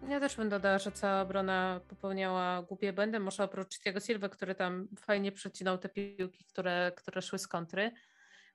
Ja 0.09 0.21
też 0.21 0.37
bym 0.37 0.49
dodała, 0.49 0.79
że 0.79 0.93
cała 0.93 1.21
obrona 1.23 1.81
popełniała 1.89 2.63
głupie 2.63 2.93
błędy, 2.93 3.21
może 3.21 3.45
oprócz 3.45 3.79
tego 3.79 4.01
Silva, 4.01 4.29
który 4.29 4.55
tam 4.55 4.89
fajnie 5.01 5.33
przecinał 5.33 5.79
te 5.79 5.89
piłki, 5.89 6.45
które, 6.45 6.93
które 6.97 7.23
szły 7.23 7.39
z 7.39 7.49
kontry, 7.49 7.93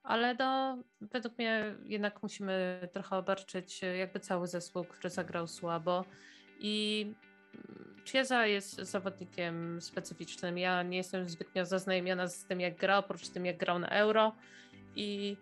ale 0.04 0.36
no, 0.40 0.78
według 1.02 1.38
mnie 1.38 1.76
jednak 1.84 2.24
musimy 2.24 2.90
trochę 2.94 3.18
obarczyć 3.18 3.82
jakby 3.98 4.20
cały 4.20 4.48
zespół, 4.48 4.84
który 4.84 5.10
zagrał 5.10 5.48
słabo. 5.48 6.06
I 6.60 7.14
Chiesa 8.06 8.46
jest 8.46 8.76
zawodnikiem 8.76 9.82
specyficznym. 9.82 10.58
Ja 10.58 10.84
nie 10.84 10.98
jestem 10.98 11.30
zbytnio 11.30 11.66
zaznajomiona 11.66 12.28
z 12.28 12.46
tym, 12.46 12.60
jak 12.62 12.76
gra, 12.76 12.98
oprócz 12.98 13.30
tym, 13.30 13.46
jak 13.46 13.58
grał 13.58 13.80
na 13.80 13.90
Euro. 13.90 14.36
I 14.96 15.38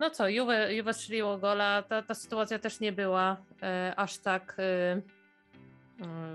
no 0.00 0.10
co, 0.10 0.28
Juve, 0.28 0.74
Juve 0.74 0.94
strzeliło 0.94 1.38
gola, 1.38 1.82
ta, 1.82 2.02
ta 2.02 2.14
sytuacja 2.14 2.58
też 2.58 2.80
nie 2.80 2.92
była 2.92 3.36
e, 3.62 3.92
aż 3.96 4.18
tak, 4.18 4.56
e, 4.58 4.62
e, 4.62 5.02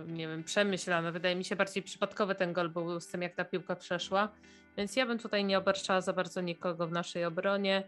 nie 0.08 0.28
wiem, 0.28 0.44
przemyślana. 0.44 1.12
Wydaje 1.12 1.36
mi 1.36 1.46
się 1.46 1.56
bardziej 1.56 1.84
przypadkowy 1.84 2.36
ten 2.36 2.54
gol 2.54 2.70
był 2.70 3.00
z 3.00 3.08
tym, 3.08 3.22
jak 3.22 3.36
ta 3.36 3.46
piłka 3.46 3.76
przeszła. 3.76 4.30
Więc 4.78 4.96
ja 4.96 5.06
bym 5.06 5.20
tutaj 5.20 5.46
nie 5.46 5.58
obarczała 5.58 6.02
za 6.02 6.14
bardzo 6.14 6.42
nikogo 6.42 6.88
w 6.88 6.92
naszej 6.92 7.26
obronie. 7.26 7.84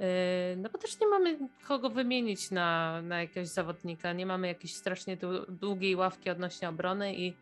E, 0.00 0.56
no 0.56 0.68
bo 0.70 0.78
też 0.78 1.00
nie 1.00 1.06
mamy 1.06 1.38
kogo 1.68 1.90
wymienić 1.90 2.50
na, 2.50 3.02
na 3.02 3.20
jakiegoś 3.20 3.48
zawodnika. 3.48 4.12
Nie 4.12 4.26
mamy 4.26 4.48
jakiejś 4.48 4.74
strasznie 4.74 5.16
długiej 5.48 5.96
ławki 5.96 6.30
odnośnie 6.30 6.68
obrony 6.68 7.14
i 7.16 7.34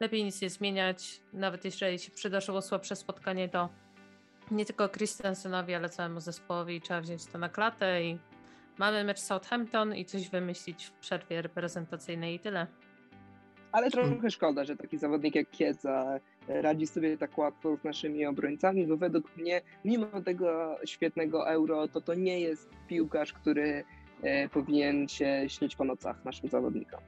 lepiej 0.00 0.24
nic 0.24 0.42
nie 0.42 0.50
zmieniać. 0.50 1.20
Nawet 1.32 1.64
jeżeli 1.64 1.98
się 1.98 2.10
przydarzyło 2.10 2.62
słabsze 2.62 2.96
spotkanie, 2.96 3.48
to 3.48 3.68
nie 4.50 4.64
tylko 4.64 4.88
Christensenowi, 4.88 5.74
ale 5.74 5.88
całemu 5.88 6.20
zespołowi 6.20 6.80
trzeba 6.80 7.00
wziąć 7.00 7.26
to 7.26 7.38
na 7.38 7.48
klatę 7.48 8.04
i 8.04 8.18
mamy 8.78 9.04
mecz 9.04 9.20
Southampton 9.20 9.94
i 9.94 10.04
coś 10.04 10.28
wymyślić 10.28 10.86
w 10.86 10.92
przerwie 10.92 11.42
reprezentacyjnej 11.42 12.34
i 12.34 12.40
tyle. 12.40 12.66
Ale 13.72 13.90
trochę 13.90 14.30
szkoda, 14.30 14.64
że 14.64 14.76
taki 14.76 14.98
zawodnik 14.98 15.34
jak 15.34 15.50
Kieza 15.50 16.20
radzi 16.48 16.86
sobie 16.86 17.18
tak 17.18 17.38
łatwo 17.38 17.76
z 17.76 17.84
naszymi 17.84 18.26
obrońcami, 18.26 18.86
bo 18.86 18.96
według 18.96 19.36
mnie, 19.36 19.60
mimo 19.84 20.06
tego 20.24 20.76
świetnego 20.84 21.48
euro, 21.48 21.88
to 21.88 22.00
to 22.00 22.14
nie 22.14 22.40
jest 22.40 22.70
piłkarz, 22.88 23.32
który 23.32 23.84
e, 24.22 24.48
powinien 24.48 25.08
się 25.08 25.44
śnić 25.48 25.76
po 25.76 25.84
nocach 25.84 26.24
naszym 26.24 26.48
zawodnikom. 26.48 27.00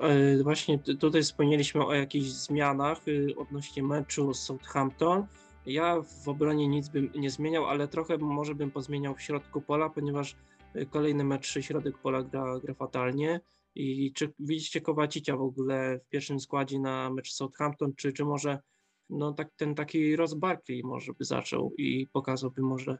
E, 0.00 0.42
właśnie 0.42 0.78
tutaj 0.78 1.22
wspomnieliśmy 1.22 1.86
o 1.86 1.94
jakichś 1.94 2.26
zmianach 2.26 3.08
y, 3.08 3.34
odnośnie 3.36 3.82
meczu 3.82 4.34
z 4.34 4.42
Southampton. 4.42 5.26
Ja 5.66 6.00
w 6.24 6.28
obronie 6.28 6.68
nic 6.68 6.88
bym 6.88 7.10
nie 7.14 7.30
zmieniał, 7.30 7.66
ale 7.66 7.88
trochę 7.88 8.18
może 8.18 8.54
bym 8.54 8.70
pozmieniał 8.70 9.14
w 9.14 9.22
środku 9.22 9.60
pola, 9.60 9.90
ponieważ 9.90 10.36
y, 10.76 10.86
kolejny 10.86 11.24
mecz 11.24 11.58
środek 11.60 11.98
pola 11.98 12.22
gra, 12.22 12.60
gra 12.60 12.74
fatalnie. 12.74 13.40
I 13.74 14.12
czy 14.12 14.32
widzicie 14.38 14.80
Kowacicia 14.80 15.36
w 15.36 15.42
ogóle 15.42 15.98
w 15.98 16.08
pierwszym 16.08 16.40
składzie 16.40 16.78
na 16.78 17.10
mecz 17.10 17.32
Southampton, 17.32 17.94
czy, 17.96 18.12
czy 18.12 18.24
może 18.24 18.58
no, 19.10 19.32
tak, 19.32 19.48
ten 19.56 19.74
taki 19.74 20.16
Ross 20.16 20.34
Barkley 20.34 20.82
może 20.84 21.12
by 21.12 21.24
zaczął 21.24 21.72
i 21.78 22.06
pokazałby 22.12 22.62
może 22.62 22.98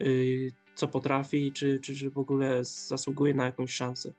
yy, 0.00 0.52
co 0.74 0.88
potrafi, 0.88 1.52
czy, 1.52 1.80
czy, 1.80 1.96
czy 1.96 2.10
w 2.10 2.18
ogóle 2.18 2.64
zasługuje 2.64 3.34
na 3.34 3.44
jakąś 3.44 3.72
szansę? 3.72 4.12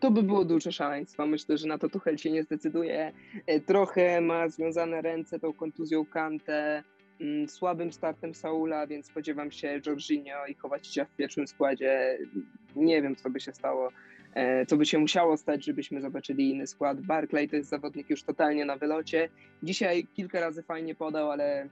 To 0.00 0.10
by 0.10 0.22
było 0.22 0.44
duże 0.44 0.72
szaleństwo. 0.72 1.26
Myślę, 1.26 1.58
że 1.58 1.68
na 1.68 1.78
to 1.78 1.88
Tuchel 1.88 2.16
się 2.16 2.30
nie 2.30 2.42
zdecyduje. 2.42 3.12
E, 3.46 3.60
trochę 3.60 4.20
ma 4.20 4.48
związane 4.48 5.02
ręce 5.02 5.38
tą 5.38 5.52
kontuzją 5.52 6.06
Kante, 6.06 6.82
mm, 7.20 7.48
słabym 7.48 7.92
startem 7.92 8.34
Saula, 8.34 8.86
więc 8.86 9.06
spodziewam 9.06 9.50
się 9.50 9.80
Jorginho 9.86 10.46
i 10.48 10.54
Kowacicia 10.54 11.04
w 11.04 11.16
pierwszym 11.16 11.46
składzie. 11.46 12.18
Nie 12.76 13.02
wiem, 13.02 13.16
co 13.16 13.30
by 13.30 13.40
się 13.40 13.52
stało, 13.52 13.88
e, 14.34 14.66
co 14.66 14.76
by 14.76 14.86
się 14.86 14.98
musiało 14.98 15.36
stać, 15.36 15.64
żebyśmy 15.64 16.00
zobaczyli 16.00 16.50
inny 16.50 16.66
skład. 16.66 17.00
Barclay 17.00 17.48
to 17.48 17.56
jest 17.56 17.68
zawodnik 17.68 18.10
już 18.10 18.22
totalnie 18.22 18.64
na 18.64 18.76
wylocie. 18.76 19.28
Dzisiaj 19.62 20.06
kilka 20.14 20.40
razy 20.40 20.62
fajnie 20.62 20.94
podał, 20.94 21.30
ale 21.30 21.68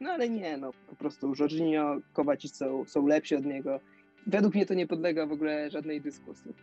no 0.00 0.10
ale 0.10 0.28
nie, 0.28 0.56
no 0.56 0.72
po 0.88 0.96
prostu 0.96 1.32
Jorginho, 1.40 1.96
Kowacic 2.12 2.56
są, 2.56 2.84
są 2.84 3.06
lepsi 3.06 3.34
od 3.34 3.44
niego. 3.44 3.80
Według 4.26 4.54
mnie 4.54 4.66
to 4.66 4.74
nie 4.74 4.86
podlega 4.86 5.26
w 5.26 5.32
ogóle 5.32 5.70
żadnej 5.70 6.00
dyskusji. 6.00 6.54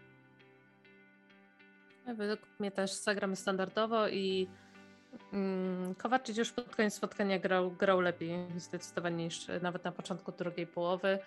Według 2.15 2.39
mnie 2.59 2.71
też 2.71 2.93
zagramy 2.93 3.35
standardowo 3.35 4.07
i 4.07 4.47
mm, 5.33 5.95
Kowaczyk 5.95 6.37
już 6.37 6.51
pod 6.51 6.75
koniec 6.75 6.93
spotkania 6.93 7.39
grał, 7.39 7.71
grał 7.71 8.01
lepiej 8.01 8.37
zdecydowanie 8.57 9.23
niż 9.25 9.47
nawet 9.61 9.83
na 9.83 9.91
początku 9.91 10.31
drugiej 10.31 10.67
połowy, 10.67 11.19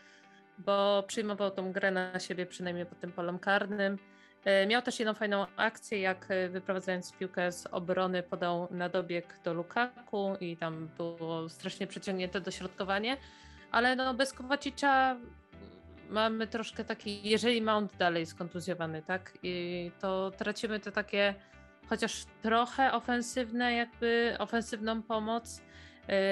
bo 0.59 1.05
przyjmował 1.07 1.51
tą 1.51 1.73
grę 1.73 1.91
na 1.91 2.21
siebie 2.21 2.47
przynajmniej 2.47 2.87
pod 2.87 3.01
tym 3.01 3.13
polem 3.13 3.39
karnym. 3.39 3.99
E, 4.45 4.67
miał 4.67 4.83
też 4.83 4.99
jedną 4.99 5.15
fajną 5.15 5.47
akcję, 5.57 6.01
jak 6.01 6.27
e, 6.29 6.49
wyprowadzając 6.49 7.13
piłkę 7.13 7.53
z 7.53 7.67
obrony 7.67 8.23
podał 8.23 8.69
na 8.71 8.89
dobieg 8.89 9.41
do 9.45 9.55
Lukaku 9.55 10.37
i 10.41 10.57
tam 10.57 10.89
było 10.97 11.49
strasznie 11.49 11.87
przeciągnięte 11.87 12.41
dośrodkowanie, 12.41 13.17
ale 13.71 13.97
no 13.97 14.15
bez 14.15 14.33
Kowacicza 14.33 15.17
mamy 16.11 16.47
troszkę 16.47 16.85
taki, 16.85 17.29
jeżeli 17.29 17.63
Mount 17.63 17.97
dalej 17.97 18.21
jest 18.21 18.35
kontuzjowany, 18.35 19.03
tak, 19.03 19.39
I 19.43 19.91
to 20.01 20.31
tracimy 20.31 20.81
te 20.81 20.93
takie 20.93 21.35
chociaż 21.89 22.25
trochę 22.43 22.93
ofensywne, 22.93 23.75
jakby 23.75 24.37
ofensywną 24.39 25.03
pomoc, 25.03 25.63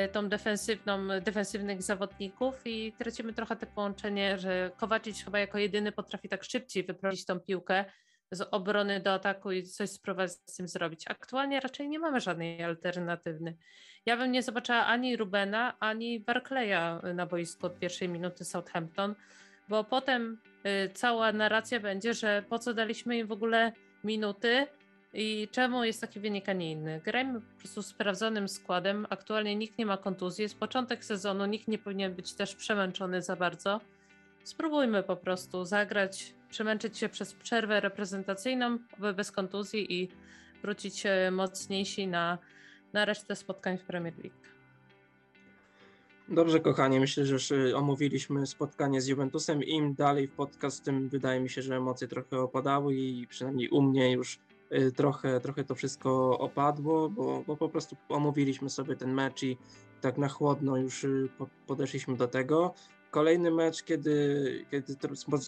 y, 0.06 0.08
tą 0.08 0.28
defensywną, 0.28 1.08
defensywnych 1.20 1.82
zawodników 1.82 2.54
i 2.64 2.92
tracimy 2.92 3.32
trochę 3.32 3.56
te 3.56 3.66
połączenie, 3.66 4.38
że 4.38 4.70
Kowacic 4.76 5.24
chyba 5.24 5.38
jako 5.38 5.58
jedyny 5.58 5.92
potrafi 5.92 6.28
tak 6.28 6.44
szybciej 6.44 6.84
wyprowadzić 6.84 7.24
tą 7.24 7.40
piłkę 7.40 7.84
z 8.30 8.48
obrony 8.50 9.00
do 9.00 9.12
ataku 9.12 9.52
i 9.52 9.62
coś 9.62 9.90
spróbować 9.90 10.32
z 10.32 10.56
tym 10.56 10.68
zrobić. 10.68 11.04
Aktualnie 11.08 11.60
raczej 11.60 11.88
nie 11.88 11.98
mamy 11.98 12.20
żadnej 12.20 12.64
alternatywy. 12.64 13.56
Ja 14.06 14.16
bym 14.16 14.32
nie 14.32 14.42
zobaczyła 14.42 14.86
ani 14.86 15.16
Rubena, 15.16 15.76
ani 15.80 16.20
Barclaya 16.20 17.00
na 17.14 17.26
boisku 17.26 17.66
od 17.66 17.78
pierwszej 17.78 18.08
minuty 18.08 18.44
Southampton, 18.44 19.14
bo 19.68 19.84
potem 19.84 20.38
y, 20.86 20.90
cała 20.94 21.32
narracja 21.32 21.80
będzie, 21.80 22.14
że 22.14 22.44
po 22.48 22.58
co 22.58 22.74
daliśmy 22.74 23.18
im 23.18 23.26
w 23.26 23.32
ogóle 23.32 23.72
minuty 24.04 24.66
i 25.12 25.48
czemu 25.52 25.84
jest 25.84 26.00
taki 26.00 26.20
wynik, 26.20 26.48
a 26.48 26.52
nie 26.52 26.72
inny. 26.72 27.00
Grajmy 27.04 27.40
po 27.40 27.58
prostu 27.58 27.82
sprawdzonym 27.82 28.48
składem. 28.48 29.06
Aktualnie 29.10 29.56
nikt 29.56 29.78
nie 29.78 29.86
ma 29.86 29.96
kontuzji. 29.96 30.42
Jest 30.42 30.58
początek 30.58 31.04
sezonu, 31.04 31.46
nikt 31.46 31.68
nie 31.68 31.78
powinien 31.78 32.14
być 32.14 32.34
też 32.34 32.54
przemęczony 32.54 33.22
za 33.22 33.36
bardzo. 33.36 33.80
Spróbujmy 34.44 35.02
po 35.02 35.16
prostu 35.16 35.64
zagrać, 35.64 36.34
przemęczyć 36.50 36.98
się 36.98 37.08
przez 37.08 37.34
przerwę 37.34 37.80
reprezentacyjną 37.80 38.78
bez 39.16 39.32
kontuzji 39.32 40.02
i 40.02 40.08
wrócić 40.62 41.04
mocniejsi 41.32 42.08
na, 42.08 42.38
na 42.92 43.04
resztę 43.04 43.36
spotkań 43.36 43.78
w 43.78 43.82
Premier 43.82 44.14
League. 44.18 44.57
Dobrze, 46.30 46.60
kochani, 46.60 47.00
myślę, 47.00 47.26
że 47.26 47.32
już 47.32 47.50
y, 47.50 47.76
omówiliśmy 47.76 48.46
spotkanie 48.46 49.00
z 49.00 49.06
Juventusem. 49.06 49.62
Im 49.62 49.94
dalej 49.94 50.28
w 50.28 50.32
podcast, 50.32 50.84
tym 50.84 51.08
wydaje 51.08 51.40
mi 51.40 51.50
się, 51.50 51.62
że 51.62 51.76
emocje 51.76 52.08
trochę 52.08 52.40
opadały 52.40 52.94
i 52.94 53.26
przynajmniej 53.26 53.68
u 53.68 53.82
mnie 53.82 54.12
już 54.12 54.38
y, 54.72 54.92
trochę, 54.92 55.40
trochę 55.40 55.64
to 55.64 55.74
wszystko 55.74 56.38
opadło, 56.38 57.08
bo, 57.08 57.42
bo 57.46 57.56
po 57.56 57.68
prostu 57.68 57.96
omówiliśmy 58.08 58.70
sobie 58.70 58.96
ten 58.96 59.12
mecz 59.12 59.42
i 59.42 59.58
tak 60.00 60.18
na 60.18 60.28
chłodno 60.28 60.76
już 60.76 61.04
y, 61.04 61.28
podeszliśmy 61.66 62.16
do 62.16 62.28
tego. 62.28 62.74
Kolejny 63.10 63.50
mecz, 63.50 63.82
kiedy, 63.82 64.66
kiedy 64.70 64.96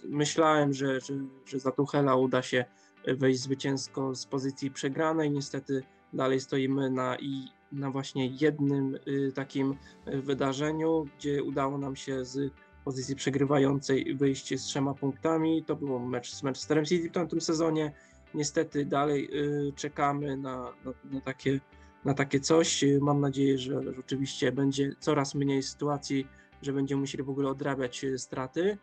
myślałem, 0.04 0.72
że, 0.72 1.00
że, 1.00 1.14
że 1.46 1.58
za 1.58 1.70
Tuchela 1.70 2.16
uda 2.16 2.42
się 2.42 2.64
wejść 3.06 3.40
zwycięsko 3.40 4.14
z 4.14 4.26
pozycji 4.26 4.70
przegranej, 4.70 5.30
niestety 5.30 5.82
dalej 6.12 6.40
stoimy 6.40 6.90
na 6.90 7.16
i 7.18 7.59
na 7.72 7.90
właśnie 7.90 8.26
jednym 8.26 8.98
y, 9.08 9.32
takim 9.32 9.76
y, 10.08 10.22
wydarzeniu, 10.22 11.06
gdzie 11.18 11.42
udało 11.42 11.78
nam 11.78 11.96
się 11.96 12.24
z 12.24 12.52
pozycji 12.84 13.16
przegrywającej 13.16 14.14
wyjść 14.14 14.60
z 14.60 14.64
trzema 14.64 14.94
punktami. 14.94 15.64
To 15.64 15.76
był 15.76 15.98
mecz 16.00 16.34
z 16.34 16.42
Manchesterem 16.42 16.84
City 16.84 17.08
w 17.08 17.12
tamtym 17.12 17.40
sezonie. 17.40 17.92
Niestety 18.34 18.84
dalej 18.84 19.28
y, 19.68 19.72
czekamy 19.72 20.36
na, 20.36 20.72
na, 20.84 20.92
na 21.04 21.20
takie, 21.20 21.60
na 22.04 22.14
takie 22.14 22.40
coś. 22.40 22.84
Mam 23.00 23.20
nadzieję, 23.20 23.58
że 23.58 23.82
rzeczywiście 23.96 24.52
będzie 24.52 24.94
coraz 25.00 25.34
mniej 25.34 25.62
sytuacji, 25.62 26.26
że 26.62 26.72
będziemy 26.72 27.00
musieli 27.00 27.24
w 27.24 27.30
ogóle 27.30 27.48
odrabiać 27.48 28.06
straty. 28.16 28.78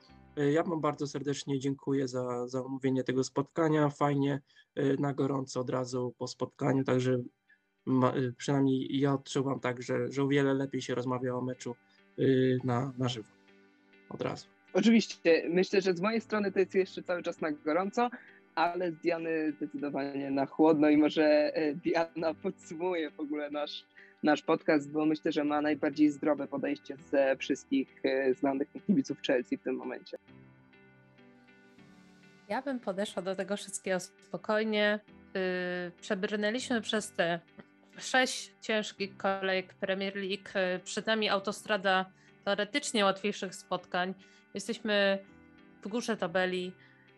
Ja 0.53 0.63
Wam 0.63 0.81
bardzo 0.81 1.07
serdecznie 1.07 1.59
dziękuję 1.59 2.07
za, 2.07 2.47
za 2.47 2.65
omówienie 2.65 3.03
tego 3.03 3.23
spotkania. 3.23 3.89
Fajnie, 3.89 4.41
na 4.99 5.13
gorąco 5.13 5.59
od 5.59 5.69
razu 5.69 6.13
po 6.17 6.27
spotkaniu, 6.27 6.83
także 6.83 7.19
przynajmniej 8.37 8.99
ja 8.99 9.13
odczuwam 9.13 9.59
tak, 9.59 9.81
że, 9.81 10.11
że 10.11 10.23
o 10.23 10.27
wiele 10.27 10.53
lepiej 10.53 10.81
się 10.81 10.95
rozmawia 10.95 11.35
o 11.35 11.41
meczu 11.41 11.75
y, 12.19 12.59
na, 12.63 12.93
na 12.97 13.09
żywo. 13.09 13.29
Od 14.09 14.21
razu. 14.21 14.47
Oczywiście, 14.73 15.43
myślę, 15.49 15.81
że 15.81 15.93
z 15.93 16.01
mojej 16.01 16.21
strony 16.21 16.51
to 16.51 16.59
jest 16.59 16.75
jeszcze 16.75 17.03
cały 17.03 17.23
czas 17.23 17.41
na 17.41 17.51
gorąco, 17.51 18.09
ale 18.55 18.91
z 18.91 18.95
Diany 18.95 19.51
zdecydowanie 19.51 20.31
na 20.31 20.45
chłodno 20.45 20.89
i 20.89 20.97
może 20.97 21.55
e, 21.55 21.73
Diana 21.75 22.33
podsumuje 22.43 23.11
w 23.11 23.19
ogóle 23.19 23.49
nasz, 23.51 23.85
nasz 24.23 24.41
podcast, 24.41 24.91
bo 24.91 25.05
myślę, 25.05 25.31
że 25.31 25.43
ma 25.43 25.61
najbardziej 25.61 26.09
zdrowe 26.09 26.47
podejście 26.47 26.97
ze 27.11 27.35
wszystkich 27.37 28.01
e, 28.03 28.33
znanych 28.33 28.67
kibiców 28.87 29.21
Chelsea 29.21 29.57
w 29.57 29.63
tym 29.63 29.75
momencie. 29.75 30.17
Ja 32.49 32.61
bym 32.61 32.79
podeszła 32.79 33.21
do 33.21 33.35
tego 33.35 33.57
wszystkiego 33.57 33.99
spokojnie. 33.99 34.99
Yy, 35.33 35.91
przebrnęliśmy 36.01 36.81
przez 36.81 37.11
te 37.11 37.39
sześć 37.97 38.53
ciężkich 38.61 39.17
kolejek 39.17 39.73
Premier 39.73 40.15
League. 40.15 40.49
Yy, 40.55 40.79
Przed 40.83 41.07
nami 41.07 41.29
autostrada 41.29 42.05
teoretycznie 42.45 43.05
łatwiejszych 43.05 43.55
spotkań. 43.55 44.13
Jesteśmy 44.53 45.19
w 45.81 45.87
górze 45.87 46.17
tabeli. 46.17 46.73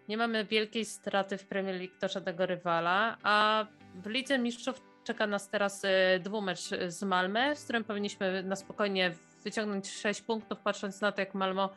Nie 0.08 0.18
mamy 0.18 0.46
wielkiej 0.46 0.86
straty 0.86 1.38
w 1.38 1.46
Premier 1.46 1.76
League 1.76 2.00
do 2.02 2.08
żadnego 2.08 2.46
rywala, 2.46 3.18
a 3.24 3.66
w 3.96 4.08
Lidze 4.08 4.40
Mistrzów 4.40 4.82
czeka 5.04 5.28
nas 5.28 5.50
teraz 5.50 5.84
yy, 5.84 6.20
dwumecz 6.20 6.70
z 6.88 7.04
Malmę, 7.04 7.56
z 7.56 7.64
którym 7.64 7.84
powinniśmy 7.84 8.44
na 8.44 8.56
spokojnie 8.56 9.12
wyciągnąć 9.44 9.92
6 9.92 10.22
punktów, 10.22 10.60
patrząc 10.60 11.02
na 11.02 11.12
to, 11.12 11.22
jak 11.22 11.34
Malmo 11.34 11.70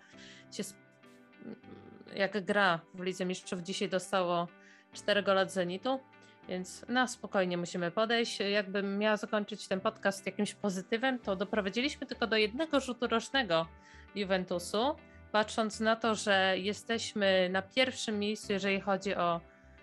się 0.53 0.63
jak 2.15 2.45
gra 2.45 2.81
w 2.95 3.01
Lidze 3.01 3.25
Mistrzów 3.25 3.61
dzisiaj 3.61 3.89
dostało 3.89 4.49
4 4.93 5.23
gole 5.23 5.43
od 5.43 5.51
Zenitu, 5.51 6.01
więc 6.53 6.85
na 6.89 7.09
spokojnie 7.09 7.57
musimy 7.57 7.91
podejść. 7.91 8.41
Jakbym 8.41 8.99
miała 8.99 9.17
zakończyć 9.17 9.69
ten 9.69 9.81
podcast 9.81 10.27
jakimś 10.27 10.55
pozytywem, 10.55 11.19
to 11.19 11.37
doprowadziliśmy 11.37 12.07
tylko 12.07 12.27
do 12.27 12.37
jednego 12.37 12.81
rzutu 12.81 13.07
rocznego 13.07 13.67
Juventusu, 14.15 14.97
patrząc 15.33 15.81
na 15.81 15.97
to, 15.97 16.15
że 16.15 16.55
jesteśmy 16.59 17.49
na 17.49 17.63
pierwszym 17.63 18.19
miejscu, 18.19 18.53
jeżeli 18.53 18.81
chodzi 18.81 19.15
o 19.15 19.41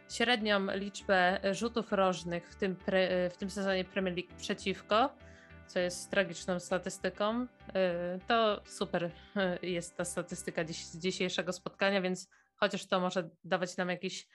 średnią 0.10 0.68
liczbę 0.76 1.40
rzutów 1.52 1.92
rożnych 1.92 2.50
w 2.50 2.56
tym, 2.56 2.76
pre, 2.76 3.30
w 3.30 3.38
tym 3.38 3.50
sezonie 3.50 3.86
Premier 3.86 4.16
League 4.16 4.34
przeciwko, 4.38 5.10
co 5.68 5.80
jest 5.80 6.12
tragiczną 6.12 6.60
statystyką. 6.60 7.40
Yy, 7.40 8.20
To 8.28 8.62
super 8.66 9.12
yy, 9.62 9.70
jest 9.70 9.98
ta 9.98 10.06
statystyka 10.06 10.64
dziś, 10.64 10.86
z 10.86 10.98
dzisiejszego 10.98 11.54
spotkania, 11.54 12.02
więc 12.02 12.30
chociaż 12.56 12.86
to 12.86 13.00
może 13.00 13.30
dawać 13.44 13.78
nam 13.78 13.90
jakiś 13.90 14.28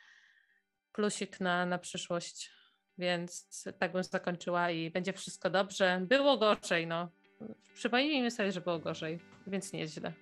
plusik 0.94 1.40
na, 1.40 1.66
na 1.66 1.78
przyszłość. 1.78 2.50
Więc 2.98 3.64
tak 3.78 3.92
bym 3.92 4.04
zakończyła 4.04 4.70
i 4.70 4.90
będzie 4.90 5.12
wszystko 5.12 5.50
dobrze. 5.50 6.00
Było 6.08 6.36
gorzej, 6.36 6.86
no. 6.86 7.08
Przypomnijmy 7.74 8.30
sobie, 8.30 8.52
że 8.52 8.60
było 8.60 8.78
gorzej, 8.78 9.20
więc 9.46 9.72
nieźle. 9.72 10.12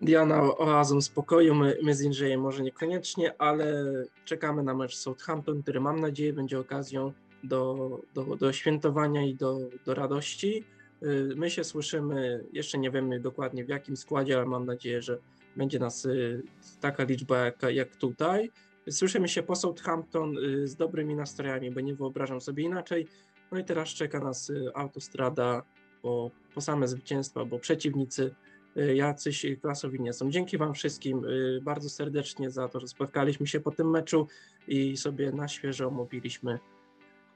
Diana 0.00 0.42
oazą 0.42 1.00
spokoju, 1.00 1.54
my, 1.54 1.78
my 1.82 1.94
z 1.94 2.00
Jędrzejem 2.00 2.40
może 2.40 2.62
niekoniecznie, 2.62 3.34
ale 3.38 3.84
czekamy 4.24 4.62
na 4.62 4.74
mecz 4.74 4.96
Southampton, 4.96 5.62
który 5.62 5.80
mam 5.80 6.00
nadzieję 6.00 6.32
będzie 6.32 6.58
okazją 6.58 7.12
do, 7.44 7.90
do, 8.14 8.36
do 8.36 8.52
świętowania 8.52 9.22
i 9.26 9.34
do, 9.34 9.58
do 9.86 9.94
radości. 9.94 10.64
Y, 11.02 11.34
My 11.36 11.50
się 11.50 11.64
słyszymy, 11.64 12.44
jeszcze 12.52 12.78
nie 12.78 12.90
wiemy 12.90 13.20
dokładnie 13.20 13.64
w 13.64 13.68
jakim 13.68 13.96
składzie, 13.96 14.36
ale 14.36 14.46
mam 14.46 14.66
nadzieję, 14.66 15.02
że 15.02 15.18
będzie 15.56 15.78
nas 15.78 16.04
y, 16.04 16.42
taka 16.80 17.04
liczba 17.04 17.38
jak, 17.38 17.62
jak 17.70 17.96
tutaj. 17.96 18.50
Słyszymy 18.90 19.28
się 19.28 19.42
po 19.42 19.56
Southampton 19.56 20.38
y, 20.38 20.68
z 20.68 20.76
dobrymi 20.76 21.14
nastrojami, 21.14 21.70
bo 21.70 21.80
nie 21.80 21.94
wyobrażam 21.94 22.40
sobie 22.40 22.64
inaczej. 22.64 23.06
No 23.52 23.58
i 23.58 23.64
teraz 23.64 23.88
czeka 23.88 24.20
nas 24.20 24.50
y, 24.50 24.70
autostrada 24.74 25.62
po, 26.02 26.30
po 26.54 26.60
same 26.60 26.88
zwycięstwa, 26.88 27.44
bo 27.44 27.58
przeciwnicy 27.58 28.34
y, 28.76 28.96
jacyś 28.96 29.46
klasowi 29.62 30.00
nie 30.00 30.12
są. 30.12 30.30
Dzięki 30.30 30.58
Wam 30.58 30.74
wszystkim 30.74 31.22
bardzo 31.62 31.90
serdecznie 31.90 32.50
za 32.50 32.68
to, 32.68 32.80
że 32.80 32.88
spotkaliśmy 32.88 33.46
się 33.46 33.60
po 33.60 33.70
tym 33.70 33.90
meczu 33.90 34.26
i 34.68 34.96
sobie 34.96 35.32
na 35.32 35.48
świeżo 35.48 35.88
omówiliśmy 35.88 36.58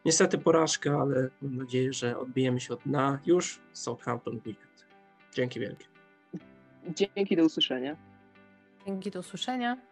niestety 0.05 0.39
porażkę, 0.39 0.97
ale 0.97 1.29
mam 1.43 1.57
nadzieję, 1.57 1.93
że 1.93 2.19
odbijemy 2.19 2.61
się 2.61 2.75
od 2.75 2.81
dna 2.87 3.21
już 3.27 3.61
Southampton 3.73 4.35
Weekend. 4.47 4.87
Dzięki 5.35 5.61
wielkie. 5.61 5.87
Dzięki, 6.89 7.37
do 7.37 7.45
usłyszenia. 7.45 7.97
Dzięki, 8.87 9.11
do 9.11 9.21
usłyszenia. 9.21 9.90